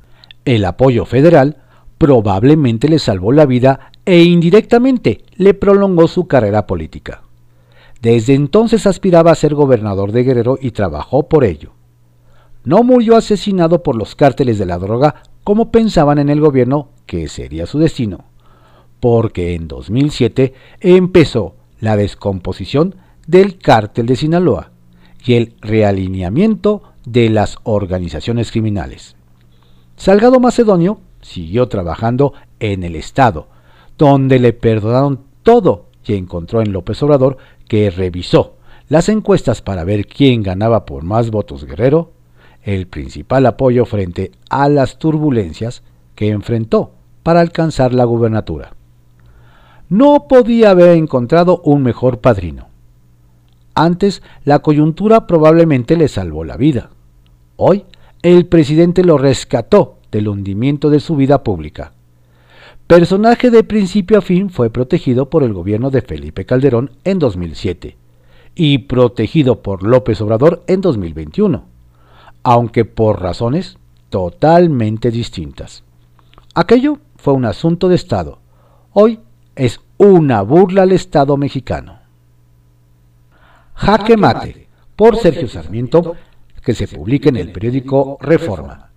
El 0.45 0.63
apoyo 0.65 1.05
federal 1.05 1.57
probablemente 2.05 2.87
le 2.87 2.99
salvó 2.99 3.31
la 3.31 3.47
vida 3.47 3.91
e 4.05 4.21
indirectamente 4.21 5.23
le 5.37 5.55
prolongó 5.55 6.07
su 6.07 6.27
carrera 6.27 6.67
política. 6.67 7.23
Desde 7.99 8.35
entonces 8.35 8.85
aspiraba 8.85 9.31
a 9.31 9.35
ser 9.35 9.55
gobernador 9.55 10.11
de 10.11 10.23
Guerrero 10.23 10.59
y 10.61 10.69
trabajó 10.69 11.27
por 11.27 11.43
ello. 11.43 11.71
No 12.63 12.83
murió 12.83 13.17
asesinado 13.17 13.81
por 13.81 13.95
los 13.95 14.13
cárteles 14.13 14.59
de 14.59 14.67
la 14.67 14.77
droga 14.77 15.23
como 15.43 15.71
pensaban 15.71 16.19
en 16.19 16.29
el 16.29 16.41
gobierno 16.41 16.89
que 17.07 17.27
sería 17.27 17.65
su 17.65 17.79
destino, 17.79 18.25
porque 18.99 19.55
en 19.55 19.67
2007 19.67 20.53
empezó 20.81 21.55
la 21.79 21.97
descomposición 21.97 22.93
del 23.25 23.57
cártel 23.57 24.05
de 24.05 24.15
Sinaloa, 24.15 24.69
y 25.25 25.33
el 25.33 25.55
realineamiento 25.59 26.83
de 27.03 27.31
las 27.31 27.57
organizaciones 27.63 28.51
criminales. 28.51 29.15
Salgado 29.95 30.39
Macedonio 30.39 30.99
siguió 31.25 31.67
trabajando 31.67 32.33
en 32.59 32.83
el 32.83 32.95
Estado, 32.95 33.47
donde 33.97 34.39
le 34.39 34.53
perdonaron 34.53 35.21
todo 35.43 35.87
y 36.05 36.13
encontró 36.13 36.61
en 36.61 36.71
López 36.71 37.01
Obrador 37.01 37.37
que 37.67 37.89
revisó 37.89 38.55
las 38.87 39.09
encuestas 39.09 39.63
para 39.63 39.83
ver 39.83 40.05
quién 40.05 40.43
ganaba 40.43 40.85
por 40.85 41.03
más 41.03 41.31
votos 41.31 41.65
guerrero, 41.65 42.11
el 42.61 42.87
principal 42.87 43.47
apoyo 43.47 43.85
frente 43.85 44.31
a 44.49 44.69
las 44.69 44.99
turbulencias 44.99 45.81
que 46.13 46.29
enfrentó 46.29 46.91
para 47.23 47.39
alcanzar 47.39 47.93
la 47.93 48.05
gubernatura. 48.05 48.75
No 49.89 50.27
podía 50.27 50.69
haber 50.69 50.91
encontrado 50.91 51.61
un 51.63 51.81
mejor 51.81 52.19
padrino. 52.19 52.67
Antes, 53.73 54.21
la 54.43 54.59
coyuntura 54.59 55.25
probablemente 55.25 55.97
le 55.97 56.07
salvó 56.07 56.43
la 56.43 56.57
vida. 56.57 56.91
Hoy, 57.55 57.85
el 58.21 58.45
presidente 58.45 59.03
lo 59.03 59.17
rescató 59.17 59.94
del 60.15 60.29
hundimiento 60.29 60.89
de 60.89 61.01
su 61.01 61.17
vida 61.17 61.43
pública. 61.43 61.91
Personaje 62.87 63.51
de 63.51 63.65
principio 63.65 64.19
a 64.19 64.21
fin 64.21 64.49
fue 64.49 64.69
protegido 64.69 65.29
por 65.29 65.43
el 65.43 65.51
gobierno 65.51 65.91
de 65.91 66.01
Felipe 66.01 66.45
Calderón 66.45 66.91
en 67.03 67.19
2007 67.19 67.97
y 68.55 68.77
protegido 68.77 69.61
por 69.61 69.83
López 69.83 70.21
Obrador 70.21 70.63
en 70.67 70.79
2021, 70.79 71.65
aunque 72.43 72.85
por 72.85 73.21
razones 73.21 73.77
totalmente 74.09 75.11
distintas. 75.11 75.83
Aquello 76.53 76.99
fue 77.17 77.33
un 77.33 77.43
asunto 77.43 77.89
de 77.89 77.95
Estado. 77.95 78.39
Hoy 78.93 79.19
es 79.57 79.81
una 79.97 80.43
burla 80.43 80.83
al 80.83 80.93
Estado 80.93 81.35
mexicano. 81.35 81.99
Jaque 83.73 84.15
Mate, 84.15 84.69
por 84.95 85.17
Sergio 85.17 85.49
Sarmiento, 85.49 86.15
que 86.63 86.73
se 86.73 86.87
publica 86.87 87.27
en 87.27 87.35
el 87.35 87.51
periódico 87.51 88.17
Reforma. 88.21 88.94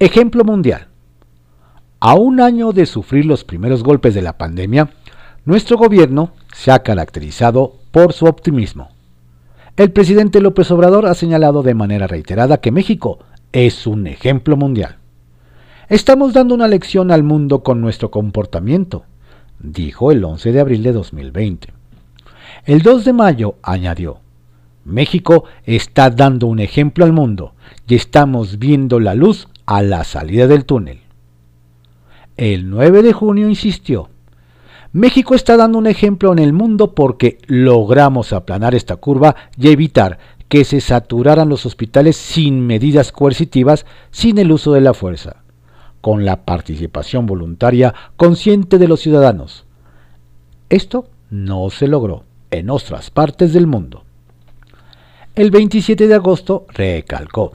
Ejemplo 0.00 0.44
mundial. 0.44 0.86
A 1.98 2.14
un 2.14 2.40
año 2.40 2.70
de 2.70 2.86
sufrir 2.86 3.26
los 3.26 3.42
primeros 3.42 3.82
golpes 3.82 4.14
de 4.14 4.22
la 4.22 4.38
pandemia, 4.38 4.90
nuestro 5.44 5.76
gobierno 5.76 6.30
se 6.54 6.70
ha 6.70 6.84
caracterizado 6.84 7.74
por 7.90 8.12
su 8.12 8.26
optimismo. 8.26 8.90
El 9.76 9.90
presidente 9.90 10.40
López 10.40 10.70
Obrador 10.70 11.06
ha 11.06 11.14
señalado 11.14 11.64
de 11.64 11.74
manera 11.74 12.06
reiterada 12.06 12.60
que 12.60 12.70
México 12.70 13.18
es 13.50 13.88
un 13.88 14.06
ejemplo 14.06 14.56
mundial. 14.56 14.98
Estamos 15.88 16.32
dando 16.32 16.54
una 16.54 16.68
lección 16.68 17.10
al 17.10 17.24
mundo 17.24 17.64
con 17.64 17.80
nuestro 17.80 18.12
comportamiento, 18.12 19.02
dijo 19.58 20.12
el 20.12 20.22
11 20.22 20.52
de 20.52 20.60
abril 20.60 20.84
de 20.84 20.92
2020. 20.92 21.72
El 22.66 22.82
2 22.82 23.04
de 23.04 23.12
mayo 23.12 23.56
añadió, 23.64 24.20
México 24.84 25.42
está 25.64 26.10
dando 26.10 26.46
un 26.46 26.60
ejemplo 26.60 27.04
al 27.04 27.12
mundo 27.12 27.54
y 27.88 27.96
estamos 27.96 28.60
viendo 28.60 29.00
la 29.00 29.16
luz 29.16 29.48
a 29.68 29.82
la 29.82 30.02
salida 30.04 30.46
del 30.46 30.64
túnel. 30.64 31.00
El 32.38 32.70
9 32.70 33.02
de 33.02 33.12
junio 33.12 33.50
insistió, 33.50 34.08
México 34.92 35.34
está 35.34 35.58
dando 35.58 35.76
un 35.76 35.86
ejemplo 35.86 36.32
en 36.32 36.38
el 36.38 36.54
mundo 36.54 36.94
porque 36.94 37.36
logramos 37.48 38.32
aplanar 38.32 38.74
esta 38.74 38.96
curva 38.96 39.36
y 39.58 39.68
evitar 39.68 40.18
que 40.48 40.64
se 40.64 40.80
saturaran 40.80 41.50
los 41.50 41.66
hospitales 41.66 42.16
sin 42.16 42.66
medidas 42.66 43.12
coercitivas, 43.12 43.84
sin 44.10 44.38
el 44.38 44.52
uso 44.52 44.72
de 44.72 44.80
la 44.80 44.94
fuerza, 44.94 45.42
con 46.00 46.24
la 46.24 46.46
participación 46.46 47.26
voluntaria 47.26 47.94
consciente 48.16 48.78
de 48.78 48.88
los 48.88 49.00
ciudadanos. 49.00 49.66
Esto 50.70 51.10
no 51.28 51.68
se 51.68 51.88
logró 51.88 52.24
en 52.50 52.70
otras 52.70 53.10
partes 53.10 53.52
del 53.52 53.66
mundo. 53.66 54.04
El 55.34 55.50
27 55.50 56.08
de 56.08 56.14
agosto 56.14 56.64
recalcó, 56.70 57.52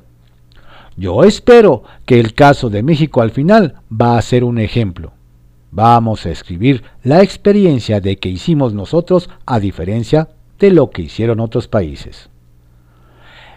yo 0.96 1.24
espero 1.24 1.84
que 2.06 2.20
el 2.20 2.34
caso 2.34 2.70
de 2.70 2.84
México 2.84 3.22
al 3.22 3.32
final 3.32 3.76
va 3.92 4.18
a 4.18 4.22
ser 4.22 4.44
un 4.44 4.60
ejemplo. 4.60 5.14
Vamos 5.72 6.26
a 6.26 6.30
escribir 6.30 6.84
la 7.04 7.24
experiencia 7.24 8.00
de 8.00 8.18
que 8.18 8.30
hicimos 8.30 8.74
nosotros 8.74 9.30
a 9.46 9.60
diferencia 9.60 10.30
de 10.60 10.72
lo 10.72 10.92
que 10.92 11.02
hicieron 11.02 11.40
otros 11.40 11.68
países. 11.68 12.30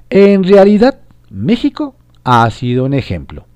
En 0.09 0.45
realidad, 0.45 1.01
México 1.31 1.95
ha 2.25 2.49
sido 2.51 2.85
un 2.85 2.95
ejemplo 2.95 3.47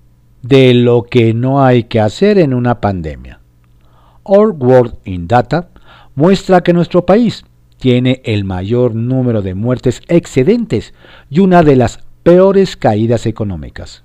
de 0.42 0.74
lo 0.74 1.04
que 1.04 1.32
no 1.32 1.64
hay 1.64 1.84
que 1.84 2.00
hacer 2.00 2.38
en 2.38 2.54
una 2.54 2.80
pandemia. 2.80 3.40
All 4.22 4.50
World 4.50 4.96
in 5.04 5.26
Data 5.26 5.70
muestra 6.14 6.62
que 6.62 6.72
nuestro 6.72 7.06
país 7.06 7.44
tiene 7.78 8.20
el 8.24 8.44
mayor 8.44 8.94
número 8.94 9.42
de 9.42 9.54
muertes 9.54 10.02
excedentes 10.08 10.92
y 11.30 11.40
una 11.40 11.62
de 11.62 11.76
las 11.76 12.00
peores 12.22 12.76
caídas 12.76 13.26
económicas. 13.26 14.04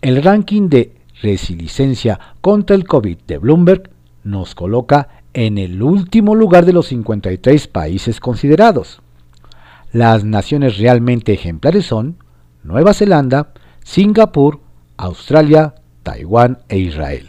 El 0.00 0.22
ranking 0.22 0.68
de 0.68 0.96
resiliencia 1.22 2.18
contra 2.40 2.74
el 2.74 2.84
COVID 2.84 3.18
de 3.26 3.38
Bloomberg 3.38 3.90
nos 4.24 4.54
coloca 4.54 5.08
en 5.34 5.58
el 5.58 5.82
último 5.82 6.34
lugar 6.34 6.66
de 6.66 6.72
los 6.72 6.88
53 6.88 7.68
países 7.68 8.20
considerados. 8.20 9.00
Las 9.92 10.24
naciones 10.24 10.78
realmente 10.78 11.32
ejemplares 11.32 11.86
son 11.86 12.16
Nueva 12.64 12.94
Zelanda, 12.94 13.52
Singapur, 13.84 14.60
Australia, 14.96 15.74
Taiwán 16.02 16.58
e 16.68 16.78
Israel. 16.78 17.28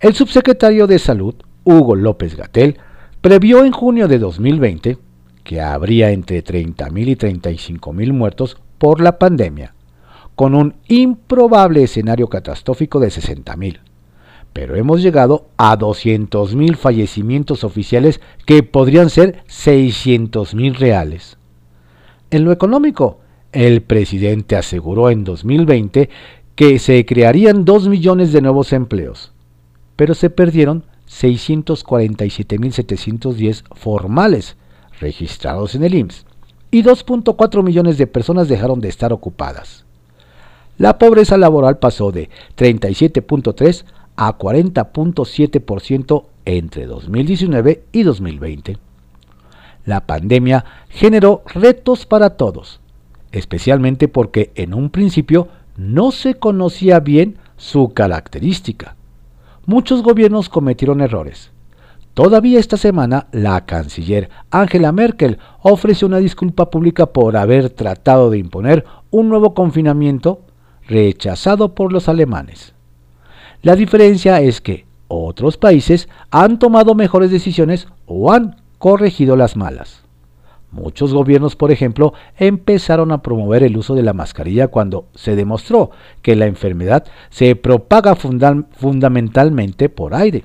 El 0.00 0.14
subsecretario 0.14 0.86
de 0.86 0.98
Salud, 0.98 1.34
Hugo 1.64 1.96
López 1.96 2.36
Gatel, 2.36 2.78
previó 3.20 3.64
en 3.64 3.72
junio 3.72 4.06
de 4.06 4.18
2020 4.18 4.98
que 5.42 5.60
habría 5.60 6.10
entre 6.10 6.44
30.000 6.44 7.08
y 7.08 7.16
35.000 7.16 8.12
muertos 8.12 8.58
por 8.78 9.00
la 9.00 9.18
pandemia, 9.18 9.74
con 10.34 10.54
un 10.54 10.74
improbable 10.88 11.82
escenario 11.82 12.28
catastrófico 12.28 13.00
de 13.00 13.08
60.000. 13.08 13.80
Pero 14.52 14.76
hemos 14.76 15.02
llegado 15.02 15.48
a 15.56 15.78
200.000 15.78 16.76
fallecimientos 16.76 17.64
oficiales 17.64 18.20
que 18.44 18.62
podrían 18.62 19.10
ser 19.10 19.42
600.000 19.46 20.76
reales. 20.76 21.38
En 22.30 22.44
lo 22.44 22.52
económico, 22.52 23.18
el 23.52 23.82
presidente 23.82 24.56
aseguró 24.56 25.10
en 25.10 25.24
2020 25.24 26.08
que 26.54 26.78
se 26.78 27.04
crearían 27.04 27.64
2 27.64 27.88
millones 27.88 28.32
de 28.32 28.42
nuevos 28.42 28.72
empleos, 28.72 29.32
pero 29.94 30.14
se 30.14 30.30
perdieron 30.30 30.84
647.710 31.08 33.64
formales 33.74 34.56
registrados 34.98 35.74
en 35.74 35.84
el 35.84 35.94
IMSS 35.94 36.25
y 36.70 36.82
2.4 36.82 37.62
millones 37.62 37.98
de 37.98 38.06
personas 38.06 38.48
dejaron 38.48 38.80
de 38.80 38.88
estar 38.88 39.12
ocupadas. 39.12 39.84
La 40.78 40.98
pobreza 40.98 41.38
laboral 41.38 41.78
pasó 41.78 42.12
de 42.12 42.28
37.3 42.56 43.84
a 44.16 44.36
40.7% 44.36 46.24
entre 46.44 46.86
2019 46.86 47.84
y 47.92 48.02
2020. 48.02 48.78
La 49.84 50.06
pandemia 50.06 50.64
generó 50.88 51.42
retos 51.46 52.06
para 52.06 52.30
todos, 52.30 52.80
especialmente 53.32 54.08
porque 54.08 54.50
en 54.54 54.74
un 54.74 54.90
principio 54.90 55.48
no 55.76 56.10
se 56.12 56.34
conocía 56.34 57.00
bien 57.00 57.36
su 57.56 57.92
característica. 57.94 58.96
Muchos 59.64 60.02
gobiernos 60.02 60.48
cometieron 60.48 61.00
errores. 61.00 61.50
Todavía 62.16 62.58
esta 62.58 62.78
semana, 62.78 63.26
la 63.30 63.66
canciller 63.66 64.30
Angela 64.50 64.90
Merkel 64.90 65.36
ofreció 65.60 66.08
una 66.08 66.16
disculpa 66.16 66.70
pública 66.70 67.04
por 67.04 67.36
haber 67.36 67.68
tratado 67.68 68.30
de 68.30 68.38
imponer 68.38 68.86
un 69.10 69.28
nuevo 69.28 69.52
confinamiento 69.52 70.40
rechazado 70.88 71.74
por 71.74 71.92
los 71.92 72.08
alemanes. 72.08 72.72
La 73.60 73.76
diferencia 73.76 74.40
es 74.40 74.62
que 74.62 74.86
otros 75.08 75.58
países 75.58 76.08
han 76.30 76.58
tomado 76.58 76.94
mejores 76.94 77.30
decisiones 77.30 77.86
o 78.06 78.32
han 78.32 78.62
corregido 78.78 79.36
las 79.36 79.54
malas. 79.54 80.02
Muchos 80.70 81.12
gobiernos, 81.12 81.54
por 81.54 81.70
ejemplo, 81.70 82.14
empezaron 82.38 83.12
a 83.12 83.20
promover 83.20 83.62
el 83.62 83.76
uso 83.76 83.94
de 83.94 84.02
la 84.02 84.14
mascarilla 84.14 84.68
cuando 84.68 85.04
se 85.14 85.36
demostró 85.36 85.90
que 86.22 86.34
la 86.34 86.46
enfermedad 86.46 87.04
se 87.28 87.56
propaga 87.56 88.16
fundamentalmente 88.16 89.90
por 89.90 90.14
aire. 90.14 90.44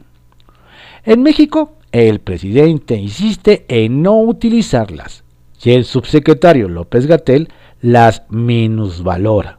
En 1.04 1.24
México, 1.24 1.78
el 1.92 2.20
presidente 2.20 2.96
insiste 2.96 3.66
en 3.68 4.04
no 4.04 4.22
utilizarlas 4.22 5.24
y 5.64 5.72
el 5.72 5.84
subsecretario 5.84 6.70
López 6.70 7.08
Gatel 7.08 7.50
las 7.82 8.22
minusvalora. 8.30 9.58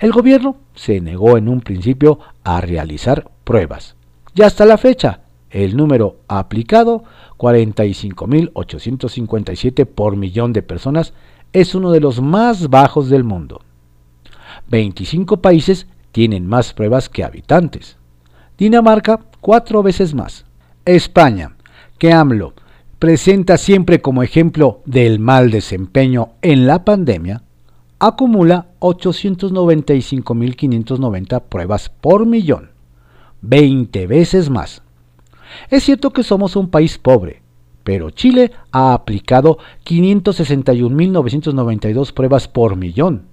El 0.00 0.10
gobierno 0.10 0.56
se 0.74 1.00
negó 1.00 1.38
en 1.38 1.48
un 1.48 1.60
principio 1.60 2.18
a 2.42 2.60
realizar 2.60 3.30
pruebas. 3.44 3.94
Y 4.34 4.42
hasta 4.42 4.64
la 4.64 4.78
fecha, 4.78 5.20
el 5.50 5.76
número 5.76 6.16
aplicado, 6.26 7.04
45.857 7.36 9.86
por 9.86 10.16
millón 10.16 10.52
de 10.52 10.62
personas, 10.62 11.14
es 11.52 11.76
uno 11.76 11.92
de 11.92 12.00
los 12.00 12.20
más 12.20 12.68
bajos 12.68 13.08
del 13.08 13.22
mundo. 13.22 13.62
25 14.70 15.40
países 15.40 15.86
tienen 16.10 16.48
más 16.48 16.74
pruebas 16.74 17.08
que 17.08 17.22
habitantes. 17.22 17.96
Dinamarca, 18.58 19.20
cuatro 19.40 19.84
veces 19.84 20.14
más. 20.14 20.47
España, 20.88 21.54
que 21.98 22.12
AMLO 22.12 22.54
presenta 22.98 23.58
siempre 23.58 24.00
como 24.00 24.22
ejemplo 24.22 24.80
del 24.86 25.18
mal 25.18 25.50
desempeño 25.50 26.30
en 26.40 26.66
la 26.66 26.82
pandemia, 26.84 27.42
acumula 27.98 28.68
895.590 28.80 31.42
pruebas 31.42 31.90
por 31.90 32.24
millón, 32.24 32.70
20 33.42 34.06
veces 34.06 34.48
más. 34.48 34.80
Es 35.68 35.84
cierto 35.84 36.10
que 36.10 36.22
somos 36.22 36.56
un 36.56 36.70
país 36.70 36.96
pobre, 36.96 37.42
pero 37.84 38.08
Chile 38.10 38.52
ha 38.72 38.94
aplicado 38.94 39.58
561.992 39.84 42.14
pruebas 42.14 42.48
por 42.48 42.76
millón. 42.76 43.26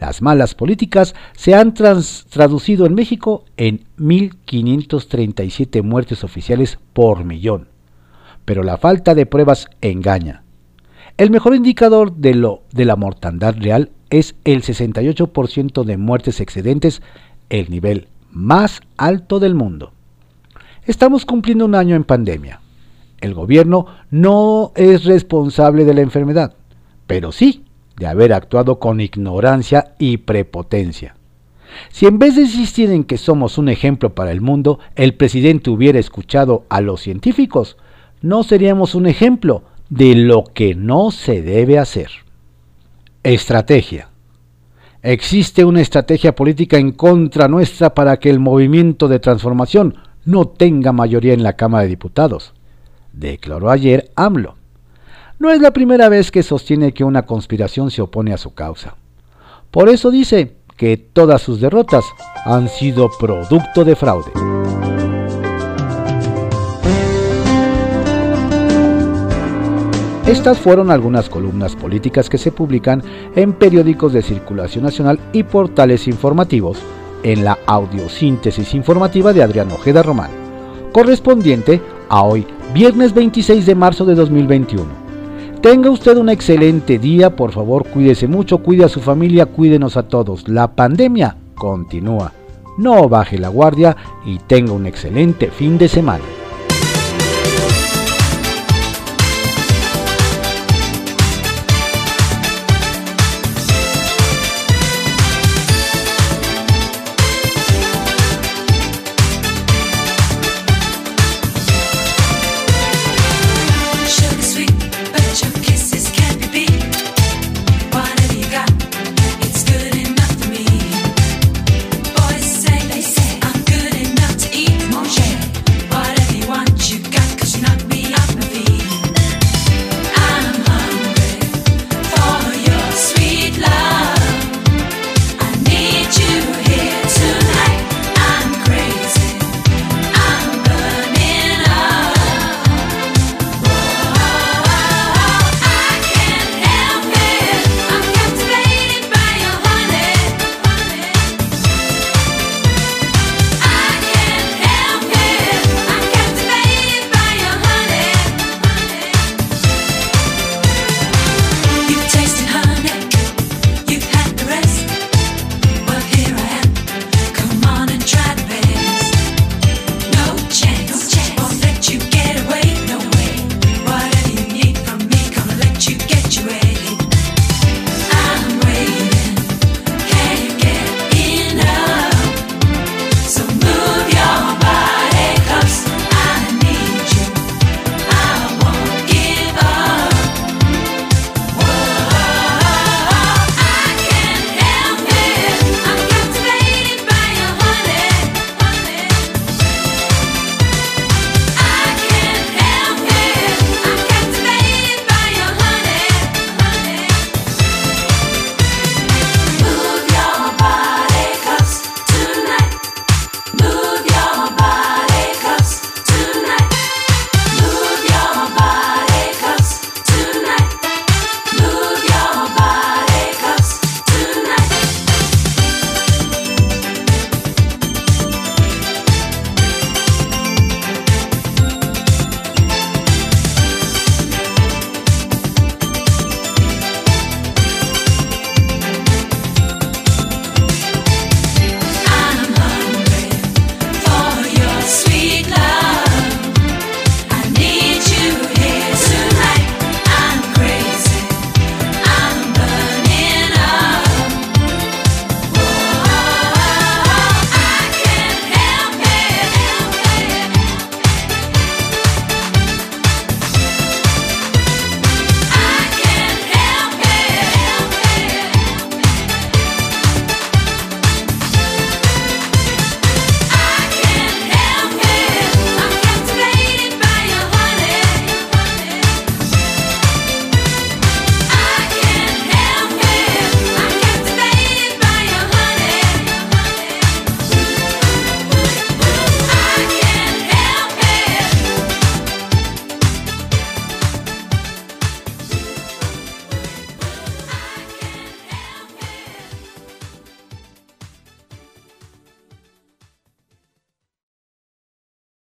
Las 0.00 0.22
malas 0.22 0.54
políticas 0.54 1.14
se 1.36 1.54
han 1.54 1.74
traducido 1.74 2.86
en 2.86 2.94
México 2.94 3.44
en 3.58 3.84
1.537 3.98 5.82
muertes 5.82 6.24
oficiales 6.24 6.78
por 6.94 7.24
millón. 7.24 7.68
Pero 8.46 8.62
la 8.62 8.78
falta 8.78 9.14
de 9.14 9.26
pruebas 9.26 9.68
engaña. 9.82 10.42
El 11.18 11.30
mejor 11.30 11.54
indicador 11.54 12.14
de, 12.16 12.34
lo, 12.34 12.62
de 12.72 12.86
la 12.86 12.96
mortandad 12.96 13.54
real 13.58 13.90
es 14.08 14.36
el 14.44 14.62
68% 14.62 15.84
de 15.84 15.98
muertes 15.98 16.40
excedentes, 16.40 17.02
el 17.50 17.68
nivel 17.70 18.08
más 18.30 18.80
alto 18.96 19.38
del 19.38 19.54
mundo. 19.54 19.92
Estamos 20.86 21.26
cumpliendo 21.26 21.66
un 21.66 21.74
año 21.74 21.94
en 21.94 22.04
pandemia. 22.04 22.62
El 23.20 23.34
gobierno 23.34 23.84
no 24.10 24.72
es 24.76 25.04
responsable 25.04 25.84
de 25.84 25.92
la 25.92 26.00
enfermedad, 26.00 26.54
pero 27.06 27.32
sí 27.32 27.64
de 28.00 28.06
haber 28.06 28.32
actuado 28.32 28.80
con 28.80 29.00
ignorancia 29.00 29.94
y 29.98 30.16
prepotencia. 30.16 31.14
Si 31.90 32.06
en 32.06 32.18
vez 32.18 32.34
de 32.34 32.42
insistir 32.42 32.90
en 32.90 33.04
que 33.04 33.18
somos 33.18 33.58
un 33.58 33.68
ejemplo 33.68 34.14
para 34.14 34.32
el 34.32 34.40
mundo, 34.40 34.80
el 34.96 35.14
presidente 35.14 35.70
hubiera 35.70 35.98
escuchado 35.98 36.64
a 36.70 36.80
los 36.80 37.02
científicos, 37.02 37.76
no 38.22 38.42
seríamos 38.42 38.94
un 38.94 39.06
ejemplo, 39.06 39.62
de 39.90 40.14
lo 40.14 40.44
que 40.44 40.74
no 40.74 41.10
se 41.10 41.42
debe 41.42 41.78
hacer. 41.78 42.10
Estrategia. 43.22 44.08
Existe 45.02 45.64
una 45.64 45.80
estrategia 45.80 46.34
política 46.34 46.78
en 46.78 46.92
contra 46.92 47.48
nuestra 47.48 47.92
para 47.92 48.18
que 48.18 48.30
el 48.30 48.38
movimiento 48.38 49.08
de 49.08 49.18
transformación 49.18 49.96
no 50.24 50.46
tenga 50.46 50.92
mayoría 50.92 51.34
en 51.34 51.42
la 51.42 51.54
Cámara 51.54 51.82
de 51.82 51.88
Diputados, 51.88 52.54
declaró 53.12 53.70
ayer 53.70 54.10
AMLO. 54.14 54.59
No 55.40 55.50
es 55.50 55.62
la 55.62 55.70
primera 55.70 56.10
vez 56.10 56.30
que 56.30 56.42
sostiene 56.42 56.92
que 56.92 57.02
una 57.02 57.22
conspiración 57.22 57.90
se 57.90 58.02
opone 58.02 58.34
a 58.34 58.36
su 58.36 58.52
causa. 58.52 58.96
Por 59.70 59.88
eso 59.88 60.10
dice 60.10 60.56
que 60.76 60.98
todas 60.98 61.40
sus 61.40 61.62
derrotas 61.62 62.04
han 62.44 62.68
sido 62.68 63.08
producto 63.18 63.82
de 63.82 63.96
fraude. 63.96 64.30
Estas 70.26 70.58
fueron 70.58 70.90
algunas 70.90 71.30
columnas 71.30 71.74
políticas 71.74 72.28
que 72.28 72.36
se 72.36 72.52
publican 72.52 73.02
en 73.34 73.54
periódicos 73.54 74.12
de 74.12 74.20
circulación 74.20 74.84
nacional 74.84 75.18
y 75.32 75.44
portales 75.44 76.06
informativos 76.06 76.76
en 77.22 77.46
la 77.46 77.58
audiosíntesis 77.64 78.74
informativa 78.74 79.32
de 79.32 79.42
Adrián 79.42 79.72
Ojeda 79.72 80.02
Román, 80.02 80.32
correspondiente 80.92 81.80
a 82.10 82.24
hoy, 82.24 82.46
viernes 82.74 83.14
26 83.14 83.64
de 83.64 83.74
marzo 83.74 84.04
de 84.04 84.14
2021. 84.14 84.99
Tenga 85.62 85.90
usted 85.90 86.16
un 86.16 86.30
excelente 86.30 86.98
día, 86.98 87.36
por 87.36 87.52
favor 87.52 87.86
cuídese 87.86 88.26
mucho, 88.26 88.58
cuide 88.58 88.84
a 88.84 88.88
su 88.88 89.00
familia, 89.00 89.44
cuídenos 89.44 89.98
a 89.98 90.04
todos. 90.04 90.48
La 90.48 90.74
pandemia 90.74 91.36
continúa. 91.54 92.32
No 92.78 93.10
baje 93.10 93.36
la 93.36 93.48
guardia 93.48 93.94
y 94.24 94.38
tenga 94.38 94.72
un 94.72 94.86
excelente 94.86 95.50
fin 95.50 95.76
de 95.76 95.88
semana. 95.88 96.24